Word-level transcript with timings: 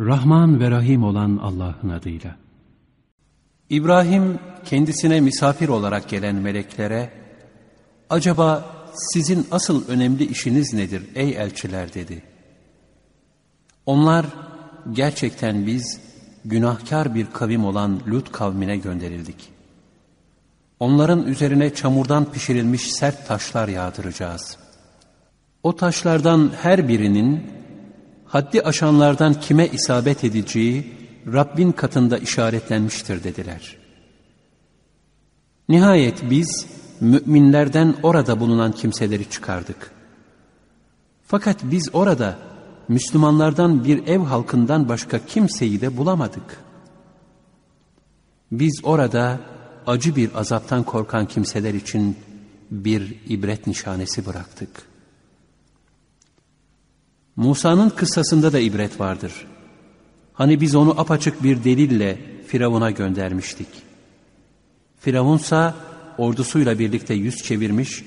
Rahman 0.00 0.60
ve 0.60 0.70
Rahim 0.70 1.04
olan 1.04 1.36
Allah'ın 1.42 1.88
adıyla. 1.88 2.36
İbrahim 3.70 4.38
kendisine 4.64 5.20
misafir 5.20 5.68
olarak 5.68 6.08
gelen 6.08 6.34
meleklere, 6.34 7.10
acaba 8.10 8.64
sizin 8.94 9.46
asıl 9.50 9.88
önemli 9.88 10.24
işiniz 10.24 10.74
nedir 10.74 11.02
ey 11.14 11.30
elçiler 11.30 11.94
dedi. 11.94 12.22
Onlar, 13.86 14.26
gerçekten 14.92 15.66
biz 15.66 16.00
günahkar 16.44 17.14
bir 17.14 17.26
kavim 17.26 17.64
olan 17.64 18.00
Lut 18.08 18.32
kavmine 18.32 18.76
gönderildik. 18.76 19.48
Onların 20.80 21.26
üzerine 21.26 21.74
çamurdan 21.74 22.32
pişirilmiş 22.32 22.92
sert 22.92 23.26
taşlar 23.28 23.68
yağdıracağız. 23.68 24.56
O 25.62 25.76
taşlardan 25.76 26.50
her 26.62 26.88
birinin 26.88 27.61
haddi 28.32 28.62
aşanlardan 28.62 29.34
kime 29.40 29.66
isabet 29.66 30.24
edeceği 30.24 30.92
Rabbin 31.32 31.72
katında 31.72 32.18
işaretlenmiştir 32.18 33.24
dediler. 33.24 33.76
Nihayet 35.68 36.30
biz 36.30 36.66
müminlerden 37.00 37.94
orada 38.02 38.40
bulunan 38.40 38.72
kimseleri 38.72 39.30
çıkardık. 39.30 39.90
Fakat 41.26 41.56
biz 41.62 41.88
orada 41.92 42.38
Müslümanlardan 42.88 43.84
bir 43.84 44.06
ev 44.06 44.20
halkından 44.20 44.88
başka 44.88 45.26
kimseyi 45.26 45.80
de 45.80 45.96
bulamadık. 45.96 46.56
Biz 48.52 48.80
orada 48.82 49.40
acı 49.86 50.16
bir 50.16 50.30
azaptan 50.34 50.82
korkan 50.82 51.26
kimseler 51.26 51.74
için 51.74 52.16
bir 52.70 53.14
ibret 53.28 53.66
nişanesi 53.66 54.26
bıraktık. 54.26 54.91
Musa'nın 57.36 57.90
kıssasında 57.90 58.52
da 58.52 58.58
ibret 58.58 59.00
vardır. 59.00 59.32
Hani 60.32 60.60
biz 60.60 60.74
onu 60.74 61.00
apaçık 61.00 61.42
bir 61.42 61.64
delille 61.64 62.18
Firavun'a 62.46 62.90
göndermiştik. 62.90 63.68
Firavunsa 65.00 65.74
ordusuyla 66.18 66.78
birlikte 66.78 67.14
yüz 67.14 67.36
çevirmiş, 67.36 68.04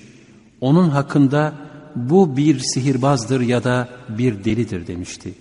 onun 0.61 0.89
hakkında 0.89 1.53
bu 1.95 2.37
bir 2.37 2.59
sihirbazdır 2.59 3.41
ya 3.41 3.63
da 3.63 3.89
bir 4.09 4.43
delidir 4.43 4.87
demişti. 4.87 5.33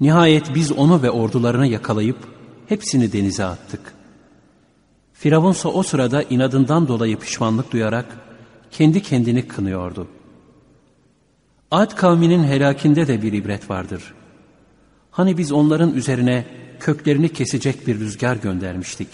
Nihayet 0.00 0.54
biz 0.54 0.72
onu 0.72 1.02
ve 1.02 1.10
ordularını 1.10 1.66
yakalayıp 1.66 2.18
hepsini 2.68 3.12
denize 3.12 3.44
attık. 3.44 3.94
Firavunsa 5.12 5.68
o 5.68 5.82
sırada 5.82 6.22
inadından 6.22 6.88
dolayı 6.88 7.18
pişmanlık 7.18 7.72
duyarak 7.72 8.06
kendi 8.70 9.02
kendini 9.02 9.48
kınıyordu. 9.48 10.08
Ad 11.70 11.96
kavminin 11.96 12.44
helakinde 12.44 13.08
de 13.08 13.22
bir 13.22 13.32
ibret 13.32 13.70
vardır. 13.70 14.14
Hani 15.10 15.38
biz 15.38 15.52
onların 15.52 15.94
üzerine 15.94 16.44
köklerini 16.80 17.28
kesecek 17.28 17.86
bir 17.86 18.00
rüzgar 18.00 18.36
göndermiştik. 18.36 19.08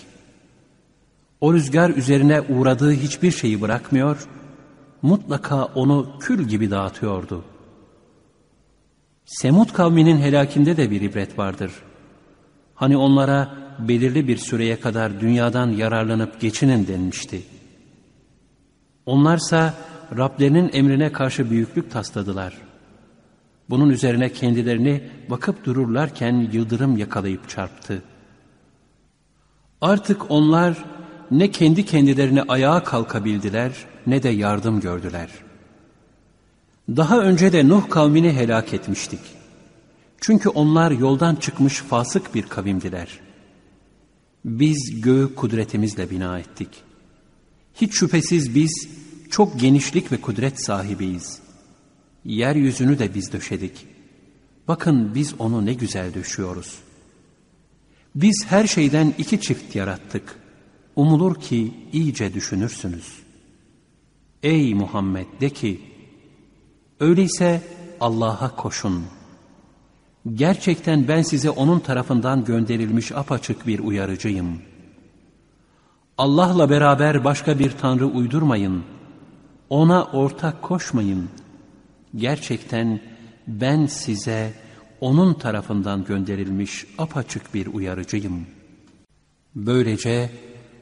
O 1.40 1.54
rüzgar 1.54 1.90
üzerine 1.90 2.40
uğradığı 2.40 2.92
hiçbir 2.92 3.30
şeyi 3.30 3.60
bırakmıyor, 3.60 4.28
mutlaka 5.02 5.64
onu 5.64 6.12
kül 6.20 6.48
gibi 6.48 6.70
dağıtıyordu. 6.70 7.44
Semud 9.24 9.72
kavminin 9.72 10.18
helakinde 10.18 10.76
de 10.76 10.90
bir 10.90 11.00
ibret 11.00 11.38
vardır. 11.38 11.72
Hani 12.74 12.96
onlara 12.96 13.54
belirli 13.78 14.28
bir 14.28 14.36
süreye 14.36 14.80
kadar 14.80 15.20
dünyadan 15.20 15.70
yararlanıp 15.70 16.40
geçinin 16.40 16.86
denmişti. 16.86 17.42
Onlarsa 19.06 19.74
Rablerinin 20.16 20.70
emrine 20.72 21.12
karşı 21.12 21.50
büyüklük 21.50 21.90
tasladılar. 21.90 22.54
Bunun 23.70 23.90
üzerine 23.90 24.32
kendilerini 24.32 25.02
bakıp 25.30 25.64
dururlarken 25.64 26.50
yıldırım 26.52 26.96
yakalayıp 26.96 27.48
çarptı. 27.48 28.02
Artık 29.80 30.30
onlar 30.30 30.84
ne 31.30 31.50
kendi 31.50 31.84
kendilerine 31.84 32.42
ayağa 32.42 32.84
kalkabildiler 32.84 33.72
ne 34.06 34.22
de 34.22 34.28
yardım 34.28 34.80
gördüler. 34.80 35.28
Daha 36.88 37.20
önce 37.20 37.52
de 37.52 37.68
Nuh 37.68 37.90
kavmini 37.90 38.32
helak 38.32 38.74
etmiştik. 38.74 39.20
Çünkü 40.20 40.48
onlar 40.48 40.90
yoldan 40.90 41.34
çıkmış 41.34 41.74
fasık 41.76 42.34
bir 42.34 42.42
kavimdiler. 42.42 43.20
Biz 44.44 45.00
göğü 45.00 45.34
kudretimizle 45.34 46.10
bina 46.10 46.38
ettik. 46.38 46.68
Hiç 47.74 47.94
şüphesiz 47.94 48.54
biz 48.54 48.88
çok 49.32 49.60
genişlik 49.60 50.12
ve 50.12 50.20
kudret 50.20 50.64
sahibiyiz. 50.64 51.38
Yeryüzünü 52.24 52.98
de 52.98 53.14
biz 53.14 53.32
döşedik. 53.32 53.86
Bakın 54.68 55.14
biz 55.14 55.34
onu 55.38 55.66
ne 55.66 55.74
güzel 55.74 56.14
döşüyoruz. 56.14 56.78
Biz 58.14 58.46
her 58.48 58.66
şeyden 58.66 59.14
iki 59.18 59.40
çift 59.40 59.76
yarattık. 59.76 60.38
Umulur 60.96 61.40
ki 61.40 61.74
iyice 61.92 62.34
düşünürsünüz. 62.34 63.22
Ey 64.42 64.74
Muhammed 64.74 65.26
de 65.40 65.50
ki, 65.50 65.80
öyleyse 67.00 67.62
Allah'a 68.00 68.56
koşun. 68.56 69.04
Gerçekten 70.34 71.08
ben 71.08 71.22
size 71.22 71.50
onun 71.50 71.80
tarafından 71.80 72.44
gönderilmiş 72.44 73.12
apaçık 73.12 73.66
bir 73.66 73.78
uyarıcıyım. 73.78 74.62
Allah'la 76.18 76.70
beraber 76.70 77.24
başka 77.24 77.58
bir 77.58 77.70
tanrı 77.70 78.06
uydurmayın. 78.06 78.84
Ona 79.72 80.04
ortak 80.04 80.62
koşmayın. 80.62 81.28
Gerçekten 82.16 83.00
ben 83.46 83.86
size 83.86 84.54
onun 85.00 85.34
tarafından 85.34 86.04
gönderilmiş 86.04 86.86
apaçık 86.98 87.54
bir 87.54 87.66
uyarıcıyım. 87.66 88.46
Böylece 89.54 90.30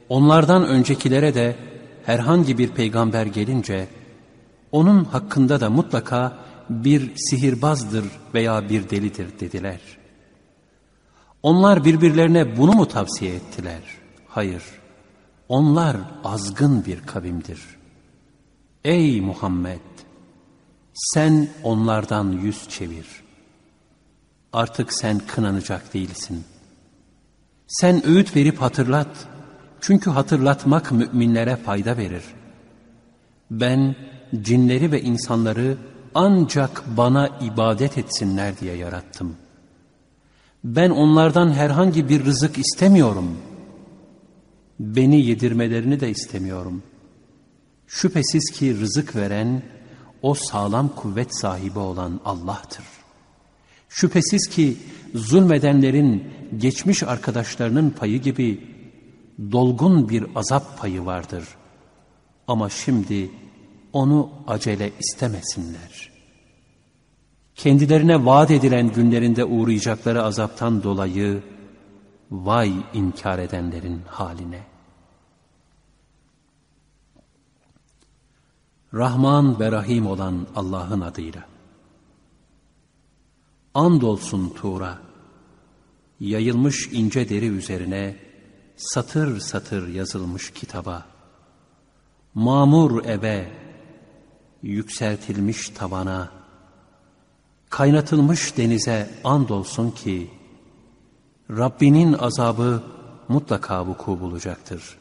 onlardan 0.09 0.67
öncekilere 0.67 1.35
de 1.35 1.55
herhangi 2.05 2.57
bir 2.57 2.69
peygamber 2.69 3.25
gelince 3.25 3.87
onun 4.71 5.03
hakkında 5.03 5.59
da 5.59 5.69
mutlaka 5.69 6.37
bir 6.69 7.11
sihirbazdır 7.15 8.05
veya 8.33 8.69
bir 8.69 8.89
delidir 8.89 9.27
dediler. 9.39 9.79
Onlar 11.43 11.85
birbirlerine 11.85 12.57
bunu 12.57 12.71
mu 12.71 12.87
tavsiye 12.87 13.35
ettiler? 13.35 13.81
Hayır. 14.27 14.63
Onlar 15.49 15.97
azgın 16.23 16.85
bir 16.85 17.01
kavimdir.'' 17.01 17.80
Ey 18.83 19.21
Muhammed! 19.21 19.79
Sen 20.93 21.49
onlardan 21.63 22.31
yüz 22.31 22.69
çevir. 22.69 23.07
Artık 24.53 24.93
sen 24.93 25.19
kınanacak 25.27 25.93
değilsin. 25.93 26.43
Sen 27.67 28.05
öğüt 28.07 28.35
verip 28.35 28.61
hatırlat. 28.61 29.07
Çünkü 29.81 30.09
hatırlatmak 30.09 30.91
müminlere 30.91 31.55
fayda 31.55 31.97
verir. 31.97 32.23
Ben 33.51 33.95
cinleri 34.41 34.91
ve 34.91 35.01
insanları 35.01 35.77
ancak 36.15 36.83
bana 36.97 37.27
ibadet 37.27 37.97
etsinler 37.97 38.59
diye 38.59 38.75
yarattım. 38.75 39.35
Ben 40.63 40.89
onlardan 40.89 41.53
herhangi 41.53 42.09
bir 42.09 42.25
rızık 42.25 42.57
istemiyorum. 42.57 43.37
Beni 44.79 45.25
yedirmelerini 45.25 45.99
de 45.99 46.09
istemiyorum.'' 46.09 46.90
Şüphesiz 47.93 48.51
ki 48.51 48.79
rızık 48.79 49.15
veren, 49.15 49.63
o 50.21 50.33
sağlam 50.33 50.95
kuvvet 50.95 51.35
sahibi 51.35 51.79
olan 51.79 52.19
Allah'tır. 52.25 52.85
Şüphesiz 53.89 54.47
ki 54.47 54.77
zulmedenlerin 55.15 56.23
geçmiş 56.57 57.03
arkadaşlarının 57.03 57.89
payı 57.89 58.21
gibi 58.21 58.67
dolgun 59.51 60.09
bir 60.09 60.25
azap 60.35 60.79
payı 60.79 61.05
vardır. 61.05 61.43
Ama 62.47 62.69
şimdi 62.69 63.31
onu 63.93 64.29
acele 64.47 64.91
istemesinler. 64.99 66.11
Kendilerine 67.55 68.25
vaat 68.25 68.51
edilen 68.51 68.93
günlerinde 68.93 69.45
uğrayacakları 69.45 70.23
azaptan 70.23 70.83
dolayı 70.83 71.43
vay 72.31 72.73
inkar 72.93 73.39
edenlerin 73.39 74.01
haline. 74.07 74.70
Rahman 78.93 79.59
ve 79.59 79.71
Rahim 79.71 80.07
olan 80.07 80.47
Allah'ın 80.55 81.01
adıyla. 81.01 81.45
Andolsun 83.73 84.49
Tuğra, 84.49 84.97
yayılmış 86.19 86.87
ince 86.91 87.29
deri 87.29 87.47
üzerine 87.47 88.15
satır 88.75 89.39
satır 89.39 89.87
yazılmış 89.87 90.51
kitaba, 90.51 91.05
mamur 92.33 93.05
ebe, 93.05 93.51
yükseltilmiş 94.63 95.69
tavana, 95.69 96.31
kaynatılmış 97.69 98.57
denize 98.57 99.09
andolsun 99.23 99.91
ki, 99.91 100.29
Rabbinin 101.49 102.13
azabı 102.13 102.83
mutlaka 103.27 103.85
vuku 103.85 104.19
bulacaktır.'' 104.19 105.00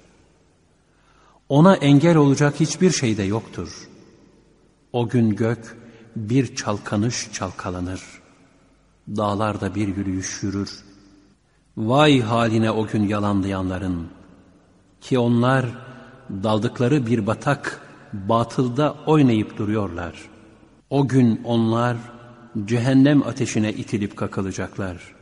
Ona 1.50 1.75
engel 1.75 2.17
olacak 2.17 2.61
hiçbir 2.61 2.91
şey 2.91 3.17
de 3.17 3.23
yoktur. 3.23 3.88
O 4.93 5.08
gün 5.08 5.31
gök 5.37 5.76
bir 6.17 6.56
çalkanış 6.56 7.32
çalkalanır. 7.32 8.02
Dağlarda 9.08 9.75
bir 9.75 9.97
yürüyüş 9.97 10.43
yürür. 10.43 10.85
Vay 11.76 12.20
haline 12.20 12.70
o 12.70 12.87
gün 12.87 13.08
yalanlayanların! 13.08 14.08
Ki 15.00 15.19
onlar 15.19 15.67
daldıkları 16.31 17.06
bir 17.06 17.26
batak 17.26 17.81
batılda 18.12 18.97
oynayıp 19.06 19.58
duruyorlar. 19.58 20.14
O 20.91 21.08
gün 21.08 21.41
onlar 21.44 21.97
cehennem 22.64 23.23
ateşine 23.23 23.73
itilip 23.73 24.17
kakılacaklar. 24.17 25.14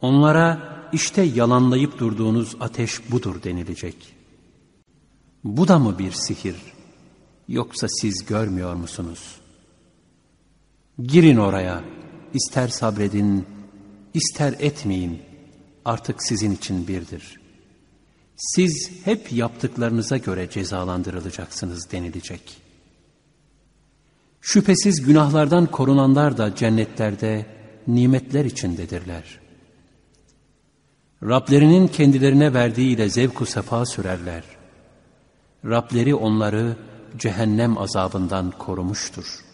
Onlara 0.00 0.58
işte 0.92 1.22
yalanlayıp 1.22 1.98
durduğunuz 1.98 2.56
ateş 2.60 3.10
budur 3.10 3.42
denilecek. 3.42 4.15
Bu 5.46 5.68
da 5.68 5.78
mı 5.78 5.98
bir 5.98 6.12
sihir? 6.12 6.56
Yoksa 7.48 7.86
siz 7.88 8.26
görmüyor 8.26 8.74
musunuz? 8.74 9.36
Girin 11.02 11.36
oraya, 11.36 11.84
ister 12.34 12.68
sabredin, 12.68 13.46
ister 14.14 14.54
etmeyin, 14.58 15.22
artık 15.84 16.22
sizin 16.22 16.50
için 16.50 16.88
birdir. 16.88 17.40
Siz 18.36 18.90
hep 19.04 19.32
yaptıklarınıza 19.32 20.16
göre 20.16 20.50
cezalandırılacaksınız 20.50 21.92
denilecek. 21.92 22.56
Şüphesiz 24.40 25.02
günahlardan 25.02 25.66
korunanlar 25.66 26.38
da 26.38 26.54
cennetlerde 26.54 27.46
nimetler 27.86 28.44
içindedirler. 28.44 29.40
Rablerinin 31.22 31.88
kendilerine 31.88 32.54
verdiğiyle 32.54 33.08
zevku 33.08 33.46
sefa 33.46 33.86
sürerler. 33.86 34.55
Rableri 35.66 36.14
onları 36.14 36.76
cehennem 37.18 37.78
azabından 37.78 38.50
korumuştur. 38.50 39.44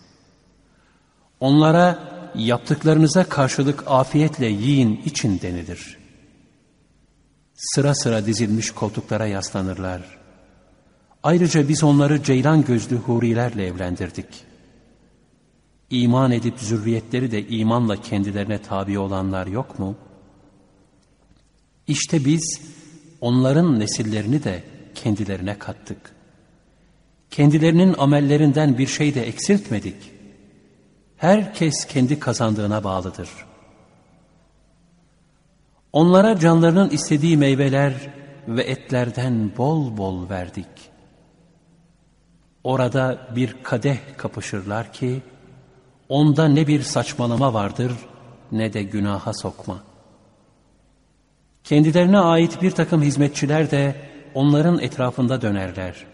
Onlara 1.41 1.99
yaptıklarınıza 2.35 3.25
karşılık 3.25 3.85
afiyetle 3.87 4.47
yiyin 4.47 5.03
için 5.05 5.41
denilir. 5.41 5.99
Sıra 7.55 7.95
sıra 7.95 8.27
dizilmiş 8.27 8.71
koltuklara 8.71 9.27
yaslanırlar. 9.27 10.19
Ayrıca 11.23 11.69
biz 11.69 11.85
onları 11.85 12.23
ceylan 12.23 12.65
gözlü 12.65 12.97
hurilerle 12.97 13.67
evlendirdik. 13.67 14.27
İman 15.91 16.33
edip 16.33 16.59
zürriyetleri 16.59 17.31
de 17.31 17.49
imanla 17.49 17.97
kendilerine 17.97 18.63
tabi 18.63 18.99
olanlar 18.99 19.47
yok 19.47 19.79
mu? 19.79 19.97
İşte 21.87 22.25
biz 22.25 22.61
onların 23.21 23.81
nesillerini 23.81 24.45
de 24.45 24.72
kendilerine 24.95 25.59
kattık. 25.59 26.13
Kendilerinin 27.31 27.95
amellerinden 27.99 28.79
bir 28.79 28.87
şey 28.87 29.15
de 29.15 29.27
eksiltmedik. 29.27 30.13
Herkes 31.17 31.85
kendi 31.85 32.21
kazandığına 32.21 32.85
bağlıdır. 32.85 33.29
Onlara 35.93 36.39
canlarının 36.39 36.91
istediği 36.91 37.37
meyveler 37.37 37.95
ve 38.49 38.63
etlerden 38.63 39.51
bol 39.57 39.97
bol 39.97 40.29
verdik. 40.31 40.67
Orada 42.65 43.29
bir 43.37 43.57
kadeh 43.63 43.99
kapışırlar 44.17 44.93
ki, 44.93 45.23
onda 46.09 46.49
ne 46.49 46.67
bir 46.67 46.83
saçmalama 46.83 47.55
vardır 47.55 47.93
ne 48.53 48.73
de 48.73 48.83
günaha 48.83 49.33
sokma. 49.35 49.79
Kendilerine 51.65 52.19
ait 52.19 52.63
bir 52.63 52.71
takım 52.71 53.03
hizmetçiler 53.03 53.71
de 53.71 53.95
onların 54.35 54.79
etrafında 54.79 55.43
dönerler. 55.43 56.07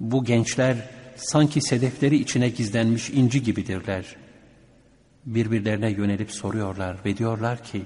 Bu 0.00 0.24
gençler 0.24 0.76
sanki 1.16 1.60
sedefleri 1.60 2.16
içine 2.16 2.48
gizlenmiş 2.48 3.10
inci 3.10 3.42
gibidirler. 3.42 4.16
Birbirlerine 5.26 5.90
yönelip 5.90 6.32
soruyorlar 6.32 6.96
ve 7.04 7.16
diyorlar 7.16 7.64
ki, 7.64 7.82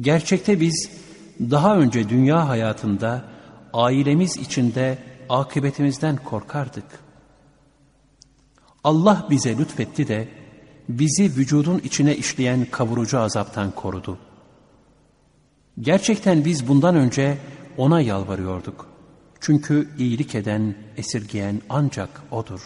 Gerçekte 0.00 0.60
biz 0.60 0.90
daha 1.40 1.76
önce 1.76 2.08
dünya 2.08 2.48
hayatında 2.48 3.24
ailemiz 3.72 4.36
içinde 4.36 4.98
akıbetimizden 5.28 6.16
korkardık. 6.16 6.84
Allah 8.84 9.26
bize 9.30 9.58
lütfetti 9.58 10.08
de 10.08 10.28
bizi 10.88 11.24
vücudun 11.24 11.78
içine 11.78 12.16
işleyen 12.16 12.66
kavurucu 12.70 13.18
azaptan 13.18 13.70
korudu. 13.70 14.18
Gerçekten 15.80 16.44
biz 16.44 16.68
bundan 16.68 16.96
önce 16.96 17.38
ona 17.78 18.00
yalvarıyorduk. 18.00 18.86
Çünkü 19.40 19.88
iyilik 19.98 20.34
eden, 20.34 20.74
esirgeyen 20.96 21.62
ancak 21.68 22.22
O'dur. 22.30 22.60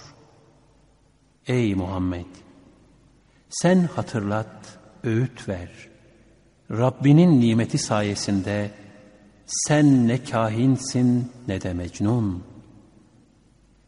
Ey 1.47 1.75
Muhammed! 1.75 2.27
Sen 3.51 3.89
hatırlat, 3.95 4.79
öğüt 5.05 5.49
ver. 5.49 5.71
Rabbinin 6.71 7.41
nimeti 7.41 7.79
sayesinde 7.79 8.71
sen 9.47 10.09
ne 10.09 10.25
kahinsin 10.25 11.33
ne 11.49 11.63
de 11.63 11.73
mecnun. 11.73 12.45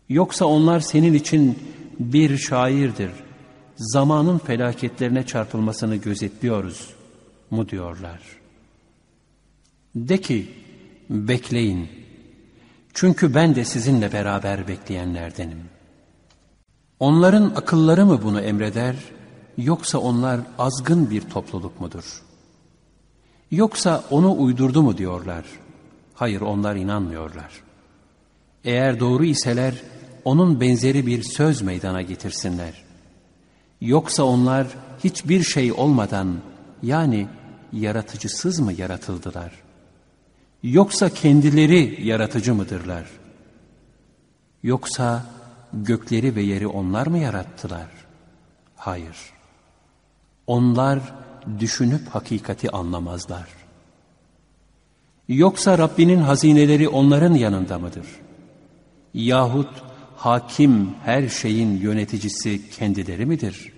Yoksa 0.09 0.45
onlar 0.45 0.81
senin 0.81 1.15
için 1.15 1.59
bir 1.99 2.39
şairdir. 2.39 3.11
Zamanın 3.77 4.39
felaketlerine 4.39 5.27
çarpılmasını 5.27 5.97
gözetliyoruz 5.97 6.91
mu 7.51 7.69
diyorlar. 7.69 8.21
De 9.95 10.21
ki 10.21 10.64
bekleyin. 11.11 11.89
Çünkü 12.95 13.35
ben 13.35 13.55
de 13.55 13.65
sizinle 13.65 14.13
beraber 14.13 14.69
bekleyenlerdenim. 14.69 15.59
Onların 17.01 17.45
akılları 17.57 18.07
mı 18.07 18.23
bunu 18.23 18.41
emreder 18.41 18.97
yoksa 19.59 19.99
onlar 19.99 20.41
azgın 20.59 21.11
bir 21.11 21.21
topluluk 21.21 21.81
mudur? 21.81 22.23
Yoksa 23.51 24.05
onu 24.11 24.37
uydurdu 24.39 24.83
mu 24.83 24.99
diyorlar. 24.99 25.45
Hayır 26.15 26.41
onlar 26.41 26.77
inanmıyorlar. 26.77 27.51
Eğer 28.65 29.01
doğru 29.01 29.25
iseler 29.25 29.83
onun 30.25 30.61
benzeri 30.61 31.07
bir 31.07 31.23
söz 31.23 31.63
meydana 31.63 32.03
getirsinler. 32.03 32.85
Yoksa 33.81 34.23
onlar 34.23 34.67
hiçbir 35.05 35.43
şey 35.43 35.73
olmadan 35.73 36.37
yani 36.83 37.29
yaratıcısız 37.73 38.61
mı 38.61 38.73
yaratıldılar? 38.73 39.64
Yoksa 40.65 41.09
kendileri 41.09 42.07
yaratıcı 42.07 42.55
mıdırlar? 42.55 43.05
Yoksa 44.63 45.27
gökleri 45.73 46.37
ve 46.37 46.43
yeri 46.43 46.67
onlar 46.67 47.07
mı 47.07 47.19
yarattılar? 47.19 47.87
Hayır. 48.77 49.17
Onlar 50.47 51.01
düşünüp 51.61 52.09
hakikati 52.09 52.71
anlamazlar. 52.71 53.49
Yoksa 55.29 55.79
Rabbinin 55.79 56.21
hazineleri 56.21 56.89
onların 56.89 57.35
yanında 57.35 57.79
mıdır? 57.79 58.07
Yahut 59.15 59.83
hakim 60.17 60.95
her 61.05 61.29
şeyin 61.29 61.79
yöneticisi 61.79 62.71
kendileri 62.71 63.27
midir? 63.27 63.73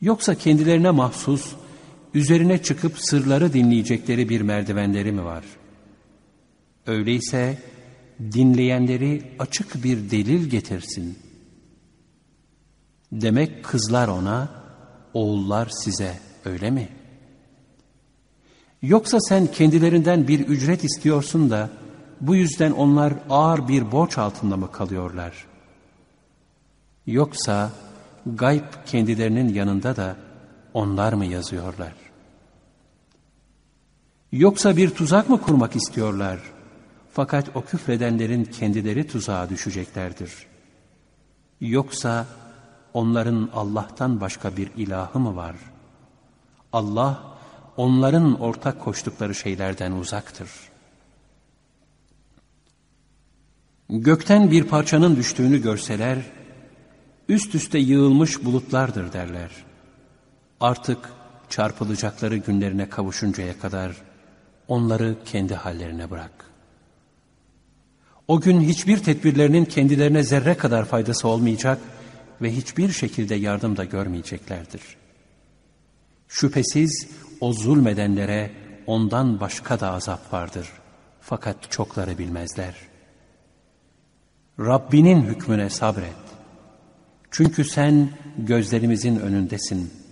Yoksa 0.00 0.34
kendilerine 0.34 0.90
mahsus, 0.90 1.52
üzerine 2.14 2.62
çıkıp 2.62 2.98
sırları 2.98 3.52
dinleyecekleri 3.52 4.28
bir 4.28 4.40
merdivenleri 4.40 5.12
mi 5.12 5.24
var? 5.24 5.44
Öyleyse 6.86 7.58
dinleyenleri 8.20 9.22
açık 9.38 9.84
bir 9.84 10.10
delil 10.10 10.50
getirsin. 10.50 11.18
Demek 13.12 13.64
kızlar 13.64 14.08
ona, 14.08 14.48
oğullar 15.14 15.68
size 15.84 16.18
öyle 16.44 16.70
mi? 16.70 16.88
Yoksa 18.82 19.20
sen 19.20 19.46
kendilerinden 19.46 20.28
bir 20.28 20.40
ücret 20.40 20.84
istiyorsun 20.84 21.50
da, 21.50 21.70
bu 22.20 22.36
yüzden 22.36 22.72
onlar 22.72 23.14
ağır 23.30 23.68
bir 23.68 23.92
borç 23.92 24.18
altında 24.18 24.56
mı 24.56 24.72
kalıyorlar? 24.72 25.46
Yoksa 27.06 27.72
gayb 28.26 28.64
kendilerinin 28.86 29.54
yanında 29.54 29.96
da 29.96 30.16
onlar 30.76 31.12
mı 31.12 31.26
yazıyorlar? 31.26 31.92
Yoksa 34.32 34.76
bir 34.76 34.90
tuzak 34.90 35.28
mı 35.28 35.40
kurmak 35.40 35.76
istiyorlar? 35.76 36.40
Fakat 37.12 37.56
o 37.56 37.64
küfredenlerin 37.64 38.44
kendileri 38.44 39.06
tuzağa 39.06 39.48
düşeceklerdir. 39.48 40.32
Yoksa 41.60 42.26
onların 42.94 43.50
Allah'tan 43.54 44.20
başka 44.20 44.56
bir 44.56 44.70
ilahı 44.76 45.18
mı 45.18 45.36
var? 45.36 45.56
Allah 46.72 47.22
onların 47.76 48.40
ortak 48.40 48.80
koştukları 48.80 49.34
şeylerden 49.34 49.92
uzaktır.'' 49.92 50.76
Gökten 53.90 54.50
bir 54.50 54.64
parçanın 54.64 55.16
düştüğünü 55.16 55.62
görseler, 55.62 56.18
üst 57.28 57.54
üste 57.54 57.78
yığılmış 57.78 58.44
bulutlardır 58.44 59.12
derler. 59.12 59.65
Artık 60.60 60.98
çarpılacakları 61.48 62.36
günlerine 62.36 62.88
kavuşuncaya 62.88 63.58
kadar 63.58 63.96
onları 64.68 65.16
kendi 65.24 65.54
hallerine 65.54 66.10
bırak. 66.10 66.50
O 68.28 68.40
gün 68.40 68.60
hiçbir 68.60 68.98
tedbirlerinin 68.98 69.64
kendilerine 69.64 70.22
zerre 70.22 70.56
kadar 70.56 70.84
faydası 70.84 71.28
olmayacak 71.28 71.78
ve 72.42 72.56
hiçbir 72.56 72.92
şekilde 72.92 73.34
yardım 73.34 73.76
da 73.76 73.84
görmeyeceklerdir. 73.84 74.82
Şüphesiz 76.28 77.08
o 77.40 77.52
zulmedenlere 77.52 78.50
ondan 78.86 79.40
başka 79.40 79.80
da 79.80 79.92
azap 79.92 80.32
vardır. 80.32 80.68
Fakat 81.20 81.70
çokları 81.70 82.18
bilmezler. 82.18 82.74
Rabbinin 84.60 85.22
hükmüne 85.22 85.70
sabret. 85.70 86.16
Çünkü 87.30 87.64
sen 87.64 88.10
gözlerimizin 88.38 89.16
önündesin. 89.16 90.05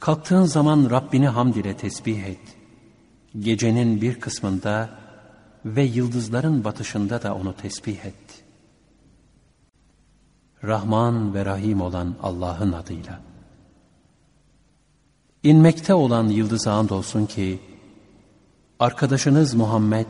Kalktığın 0.00 0.44
zaman 0.44 0.90
Rabbini 0.90 1.28
hamd 1.28 1.54
ile 1.54 1.76
tesbih 1.76 2.24
et. 2.24 2.56
Gecenin 3.38 4.00
bir 4.00 4.20
kısmında 4.20 4.90
ve 5.64 5.82
yıldızların 5.82 6.64
batışında 6.64 7.22
da 7.22 7.34
onu 7.34 7.56
tesbih 7.56 8.04
et. 8.04 8.44
Rahman 10.64 11.34
ve 11.34 11.44
Rahim 11.44 11.80
olan 11.80 12.14
Allah'ın 12.22 12.72
adıyla. 12.72 13.20
İnmekte 15.42 15.94
olan 15.94 16.28
yıldıza 16.28 16.72
andolsun 16.72 17.26
ki, 17.26 17.60
arkadaşınız 18.78 19.54
Muhammed 19.54 20.06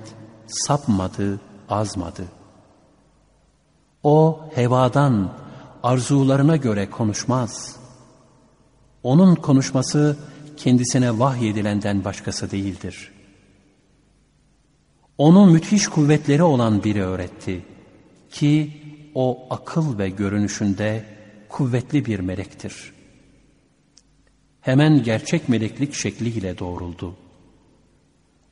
sapmadı, 0.46 1.40
azmadı. 1.68 2.24
O 4.02 4.40
hevadan, 4.54 5.32
arzularına 5.82 6.56
göre 6.56 6.90
konuşmaz. 6.90 7.80
Onun 9.02 9.34
konuşması 9.34 10.16
kendisine 10.56 11.18
vahyedilenden 11.18 12.04
başkası 12.04 12.50
değildir. 12.50 13.12
Onu 15.18 15.46
müthiş 15.46 15.88
kuvvetleri 15.88 16.42
olan 16.42 16.84
biri 16.84 17.02
öğretti 17.02 17.64
ki 18.30 18.70
o 19.14 19.46
akıl 19.50 19.98
ve 19.98 20.08
görünüşünde 20.08 21.04
kuvvetli 21.48 22.06
bir 22.06 22.20
melektir. 22.20 22.92
Hemen 24.60 25.02
gerçek 25.02 25.48
meleklik 25.48 25.94
şekliyle 25.94 26.58
doğruldu. 26.58 27.14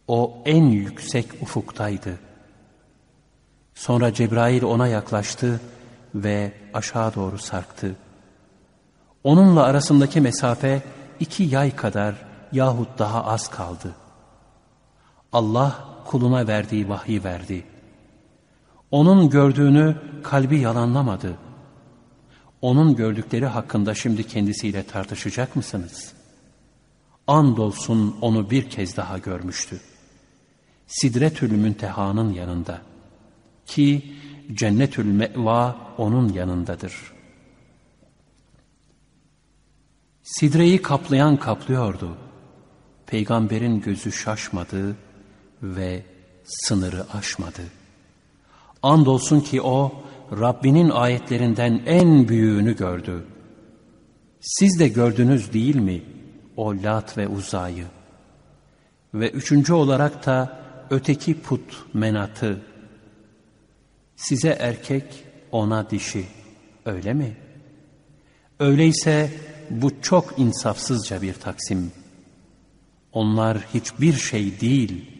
O 0.08 0.42
en 0.44 0.64
yüksek 0.64 1.26
ufuktaydı. 1.42 2.18
Sonra 3.74 4.14
Cebrail 4.14 4.62
ona 4.62 4.88
yaklaştı 4.88 5.60
ve 6.14 6.52
aşağı 6.74 7.14
doğru 7.14 7.38
sarktı. 7.38 7.96
Onunla 9.24 9.62
arasındaki 9.62 10.20
mesafe 10.20 10.82
iki 11.20 11.42
yay 11.42 11.76
kadar 11.76 12.14
yahut 12.52 12.98
daha 12.98 13.24
az 13.24 13.50
kaldı. 13.50 13.94
Allah 15.32 15.84
kuluna 16.04 16.46
verdiği 16.46 16.88
vahiy 16.88 17.24
verdi. 17.24 17.64
Onun 18.90 19.30
gördüğünü 19.30 19.96
kalbi 20.22 20.58
yalanlamadı. 20.58 21.36
Onun 22.62 22.96
gördükleri 22.96 23.46
hakkında 23.46 23.94
şimdi 23.94 24.26
kendisiyle 24.26 24.82
tartışacak 24.82 25.56
mısınız? 25.56 26.12
Andolsun 27.26 28.16
onu 28.20 28.50
bir 28.50 28.70
kez 28.70 28.96
daha 28.96 29.18
görmüştü. 29.18 29.80
Sidretül 30.86 31.52
Münteha'nın 31.52 32.32
yanında 32.32 32.78
ki 33.66 34.14
Cennetül 34.54 35.04
Me'va 35.04 35.76
onun 35.98 36.32
yanındadır. 36.32 37.17
Sidreyi 40.28 40.82
kaplayan 40.82 41.36
kaplıyordu. 41.36 42.16
Peygamberin 43.06 43.80
gözü 43.80 44.12
şaşmadı 44.12 44.96
ve 45.62 46.02
sınırı 46.44 47.06
aşmadı. 47.12 47.62
Andolsun 48.82 49.40
ki 49.40 49.62
o 49.62 50.02
Rabbinin 50.40 50.90
ayetlerinden 50.90 51.82
en 51.86 52.28
büyüğünü 52.28 52.76
gördü. 52.76 53.24
Siz 54.40 54.78
de 54.78 54.88
gördünüz 54.88 55.52
değil 55.52 55.76
mi 55.76 56.02
o 56.56 56.74
Lat 56.74 57.18
ve 57.18 57.28
Uzay'ı? 57.28 57.86
Ve 59.14 59.30
üçüncü 59.30 59.72
olarak 59.72 60.26
da 60.26 60.60
öteki 60.90 61.40
put 61.40 61.84
Menat'ı. 61.94 62.60
Size 64.16 64.56
erkek, 64.60 65.04
ona 65.52 65.90
dişi. 65.90 66.24
Öyle 66.86 67.14
mi? 67.14 67.36
Öyleyse 68.60 69.30
bu 69.70 70.02
çok 70.02 70.38
insafsızca 70.38 71.22
bir 71.22 71.34
taksim. 71.34 71.92
Onlar 73.12 73.58
hiçbir 73.74 74.12
şey 74.12 74.60
değil, 74.60 75.10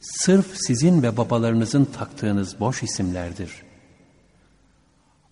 sırf 0.00 0.46
sizin 0.54 1.02
ve 1.02 1.16
babalarınızın 1.16 1.84
taktığınız 1.84 2.60
boş 2.60 2.82
isimlerdir. 2.82 3.50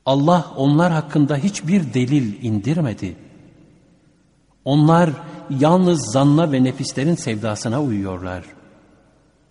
Allah 0.06 0.52
onlar 0.56 0.92
hakkında 0.92 1.36
hiçbir 1.36 1.94
delil 1.94 2.42
indirmedi. 2.42 3.16
Onlar 4.64 5.10
yalnız 5.50 6.12
zanna 6.12 6.52
ve 6.52 6.64
nefislerin 6.64 7.14
sevdasına 7.14 7.82
uyuyorlar. 7.82 8.44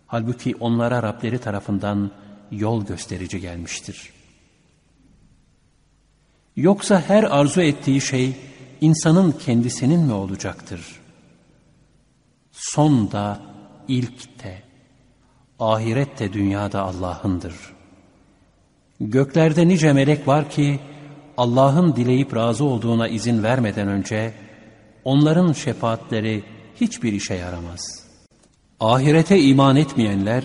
Halbuki 0.07 0.55
onlara 0.59 1.03
Rableri 1.03 1.39
tarafından 1.39 2.11
yol 2.51 2.85
gösterici 2.85 3.41
gelmiştir. 3.41 4.09
Yoksa 6.55 7.01
her 7.07 7.23
arzu 7.23 7.61
ettiği 7.61 8.01
şey 8.01 8.35
insanın 8.81 9.31
kendisinin 9.31 9.99
mi 9.99 10.13
olacaktır? 10.13 10.99
Son 12.51 13.11
da, 13.11 13.41
ilk 13.87 14.43
de, 14.43 14.61
ahiret 15.59 16.19
de 16.19 16.33
dünyada 16.33 16.81
Allah'ındır. 16.81 17.55
Göklerde 18.99 19.67
nice 19.67 19.93
melek 19.93 20.27
var 20.27 20.49
ki, 20.49 20.79
Allah'ın 21.37 21.95
dileyip 21.95 22.35
razı 22.35 22.63
olduğuna 22.63 23.07
izin 23.07 23.43
vermeden 23.43 23.87
önce, 23.87 24.33
onların 25.03 25.53
şefaatleri 25.53 26.43
hiçbir 26.81 27.13
işe 27.13 27.33
yaramaz. 27.33 28.03
Ahirete 28.79 29.41
iman 29.41 29.75
etmeyenler, 29.75 30.43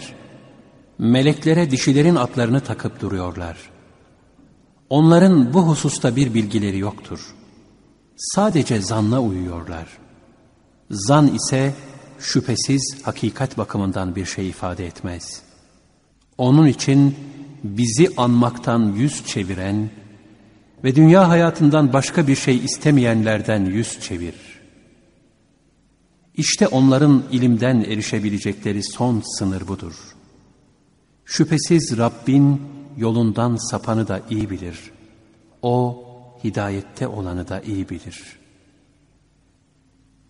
meleklere 0.98 1.70
dişilerin 1.70 2.14
atlarını 2.14 2.60
takıp 2.60 3.00
duruyorlar. 3.00 3.56
Onların 4.90 5.54
bu 5.54 5.68
hususta 5.68 6.16
bir 6.16 6.34
bilgileri 6.34 6.78
yoktur. 6.78 7.34
Sadece 8.16 8.80
zanla 8.80 9.20
uyuyorlar. 9.20 9.88
Zan 10.90 11.34
ise 11.34 11.74
şüphesiz 12.18 13.00
hakikat 13.02 13.58
bakımından 13.58 14.16
bir 14.16 14.24
şey 14.24 14.48
ifade 14.48 14.86
etmez. 14.86 15.42
Onun 16.38 16.66
için 16.66 17.16
bizi 17.64 18.10
anmaktan 18.16 18.92
yüz 18.96 19.26
çeviren 19.26 19.90
ve 20.84 20.96
dünya 20.96 21.28
hayatından 21.28 21.92
başka 21.92 22.26
bir 22.26 22.36
şey 22.36 22.64
istemeyenlerden 22.64 23.64
yüz 23.64 24.00
çevir. 24.00 24.34
İşte 26.34 26.68
onların 26.68 27.22
ilimden 27.30 27.80
erişebilecekleri 27.80 28.82
son 28.82 29.22
sınır 29.38 29.68
budur.'' 29.68 30.16
Şüphesiz 31.26 31.98
Rabbin 31.98 32.62
yolundan 32.96 33.56
sapanı 33.70 34.08
da 34.08 34.20
iyi 34.30 34.50
bilir. 34.50 34.90
O 35.62 36.04
hidayette 36.46 37.06
olanı 37.06 37.48
da 37.48 37.60
iyi 37.60 37.88
bilir. 37.88 38.38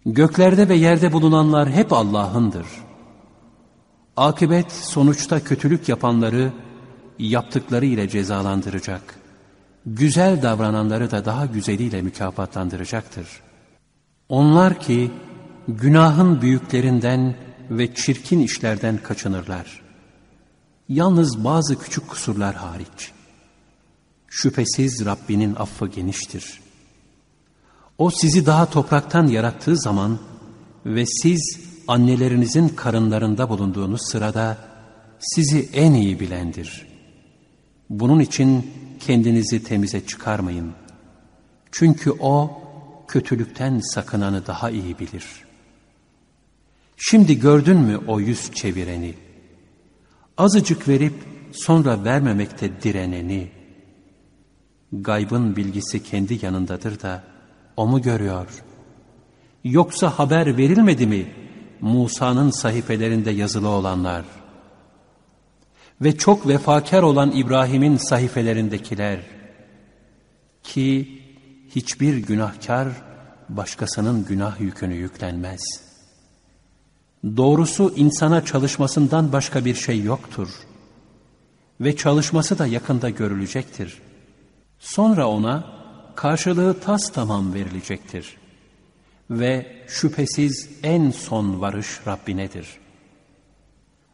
Göklerde 0.06 0.68
ve 0.68 0.74
yerde 0.74 1.12
bulunanlar 1.12 1.70
hep 1.70 1.92
Allah'ındır. 1.92 2.66
Akibet 4.16 4.72
sonuçta 4.72 5.44
kötülük 5.44 5.88
yapanları 5.88 6.52
yaptıkları 7.18 7.86
ile 7.86 8.08
cezalandıracak. 8.08 9.02
Güzel 9.86 10.42
davrananları 10.42 11.10
da 11.10 11.24
daha 11.24 11.46
güzeliyle 11.46 12.02
mükafatlandıracaktır. 12.02 13.28
Onlar 14.28 14.80
ki 14.80 15.10
günahın 15.68 16.42
büyüklerinden 16.42 17.36
ve 17.70 17.94
çirkin 17.94 18.40
işlerden 18.40 18.98
kaçınırlar.'' 18.98 19.86
Yalnız 20.88 21.44
bazı 21.44 21.78
küçük 21.78 22.08
kusurlar 22.08 22.54
hariç. 22.54 23.12
Şüphesiz 24.42 25.04
Rabbinin 25.04 25.54
affı 25.54 25.86
geniştir. 25.86 26.60
O 27.98 28.10
sizi 28.10 28.46
daha 28.46 28.70
topraktan 28.70 29.26
yarattığı 29.26 29.76
zaman 29.76 30.18
ve 30.86 31.06
siz 31.06 31.60
annelerinizin 31.88 32.68
karınlarında 32.68 33.48
bulunduğunuz 33.48 34.00
sırada 34.10 34.58
sizi 35.18 35.68
en 35.72 35.94
iyi 35.94 36.20
bilendir. 36.20 36.86
Bunun 37.90 38.20
için 38.20 38.70
kendinizi 39.00 39.62
temize 39.62 40.06
çıkarmayın. 40.06 40.72
Çünkü 41.72 42.10
O 42.10 42.50
kötülükten 43.08 43.80
sakınanı 43.80 44.46
daha 44.46 44.70
iyi 44.70 44.98
bilir. 44.98 45.24
Şimdi 46.96 47.38
gördün 47.38 47.76
mü 47.76 48.00
o 48.06 48.20
yüz 48.20 48.52
çevireni? 48.52 49.14
azıcık 50.38 50.88
verip 50.88 51.14
sonra 51.52 52.04
vermemekte 52.04 52.82
direneni, 52.82 53.55
gaybın 54.92 55.56
bilgisi 55.56 56.02
kendi 56.02 56.44
yanındadır 56.44 57.00
da 57.00 57.22
o 57.76 57.86
mu 57.86 58.02
görüyor? 58.02 58.62
Yoksa 59.64 60.10
haber 60.10 60.56
verilmedi 60.56 61.06
mi 61.06 61.26
Musa'nın 61.80 62.50
sahifelerinde 62.50 63.30
yazılı 63.30 63.68
olanlar? 63.68 64.24
Ve 66.02 66.16
çok 66.16 66.48
vefakar 66.48 67.02
olan 67.02 67.30
İbrahim'in 67.30 67.96
sahifelerindekiler 67.96 69.20
ki 70.62 71.20
hiçbir 71.74 72.16
günahkar 72.16 72.88
başkasının 73.48 74.24
günah 74.24 74.60
yükünü 74.60 74.94
yüklenmez. 74.94 75.60
Doğrusu 77.36 77.92
insana 77.96 78.44
çalışmasından 78.44 79.32
başka 79.32 79.64
bir 79.64 79.74
şey 79.74 80.02
yoktur. 80.02 80.48
Ve 81.80 81.96
çalışması 81.96 82.58
da 82.58 82.66
yakında 82.66 83.10
görülecektir. 83.10 83.98
Sonra 84.78 85.28
ona 85.28 85.64
karşılığı 86.16 86.80
tas 86.80 87.12
tamam 87.12 87.54
verilecektir. 87.54 88.36
Ve 89.30 89.84
şüphesiz 89.88 90.70
en 90.82 91.10
son 91.10 91.60
varış 91.60 92.00
Rabbinedir. 92.06 92.68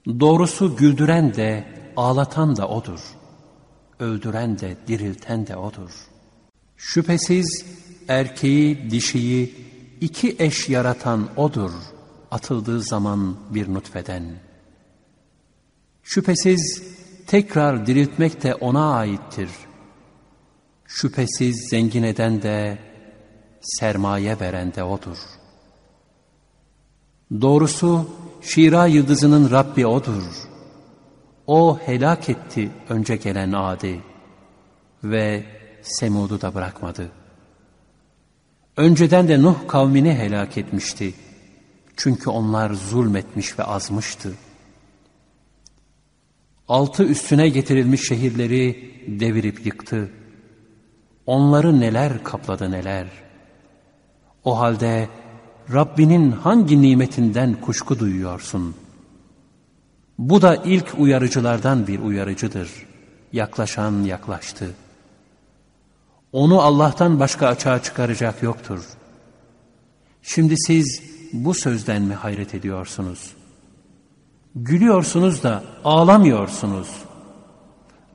Doğrusu 0.07 0.77
güldüren 0.77 1.35
de 1.35 1.65
ağlatan 1.97 2.57
da 2.57 2.69
O'dur. 2.69 3.01
Öldüren 3.99 4.59
de 4.59 4.77
dirilten 4.89 5.47
de 5.47 5.57
O'dur. 5.57 5.91
Şüphesiz 6.77 7.67
erkeği 8.09 8.91
dişiyi 8.91 9.55
iki 10.01 10.37
eş 10.39 10.69
yaratan 10.69 11.29
O'dur 11.37 11.73
atıldığı 12.31 12.81
zaman 12.83 13.37
bir 13.51 13.75
nutfeden. 13.75 14.25
Şüphesiz 16.03 16.83
tekrar 17.27 17.87
diriltmek 17.87 18.43
de 18.43 18.55
O'na 18.55 18.95
aittir. 18.95 19.51
Şüphesiz 20.95 21.69
zengin 21.71 22.03
eden 22.03 22.43
de 22.43 22.79
sermaye 23.61 24.41
veren 24.41 24.75
de 24.75 24.85
O'dur. 24.85 25.17
Doğrusu 27.41 28.11
Şira 28.43 28.87
yıldızının 28.87 29.51
Rabbi 29.51 29.87
O'dur. 29.87 30.23
O 31.47 31.79
helak 31.79 32.29
etti 32.29 32.71
önce 32.89 33.17
gelen 33.17 33.53
Adi 33.53 34.01
ve 35.05 35.45
Semud'u 35.83 36.41
da 36.41 36.55
bırakmadı. 36.55 37.11
Önceden 38.77 39.29
de 39.29 39.43
Nuh 39.43 39.69
kavmini 39.69 40.15
helak 40.15 40.59
etmişti. 40.59 41.15
Çünkü 41.97 42.31
onlar 42.31 42.71
zulmetmiş 42.71 43.59
ve 43.59 43.65
azmıştı. 43.65 44.35
Altı 46.69 47.05
üstüne 47.05 47.49
getirilmiş 47.49 48.09
şehirleri 48.09 48.93
devirip 49.21 49.67
yıktı. 49.67 50.11
Onları 51.27 51.81
neler 51.81 52.25
kapladı 52.25 52.71
neler. 52.71 53.07
O 54.45 54.59
halde 54.59 55.09
Rabbinin 55.73 56.33
hangi 56.33 56.83
nimetinden 56.83 57.61
kuşku 57.61 57.99
duyuyorsun? 57.99 58.75
Bu 60.19 60.43
da 60.43 60.57
ilk 60.57 60.95
uyarıcılardan 60.99 61.87
bir 61.87 61.99
uyarıcıdır. 61.99 62.71
Yaklaşan 63.33 64.03
yaklaştı. 64.03 64.75
Onu 66.33 66.61
Allah'tan 66.61 67.21
başka 67.21 67.47
açığa 67.47 67.83
çıkaracak 67.83 68.43
yoktur. 68.43 68.85
Şimdi 70.23 70.55
siz 70.59 71.03
bu 71.33 71.55
sözden 71.55 72.03
mi 72.03 72.15
hayret 72.15 72.55
ediyorsunuz? 72.55 73.33
Gülüyorsunuz 74.55 75.43
da 75.43 75.65
ağlamıyorsunuz. 75.85 76.89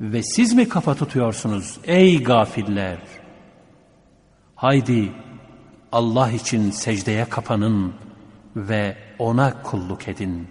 Ve 0.01 0.23
siz 0.23 0.53
mi 0.53 0.69
kafa 0.69 0.95
tutuyorsunuz 0.95 1.79
ey 1.83 2.23
gafiller? 2.23 2.99
Haydi 4.55 5.11
Allah 5.91 6.31
için 6.31 6.71
secdeye 6.71 7.25
kapanın 7.25 7.93
ve 8.55 8.97
O'na 9.19 9.63
kulluk 9.63 10.07
edin. 10.07 10.47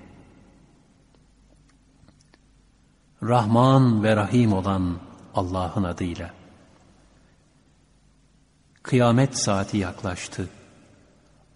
Rahman 3.23 4.03
ve 4.03 4.17
Rahim 4.17 4.53
olan 4.53 4.99
Allah'ın 5.35 5.85
adıyla. 5.85 6.31
Kıyamet 8.83 9.37
saati 9.37 9.77
yaklaştı. 9.77 10.49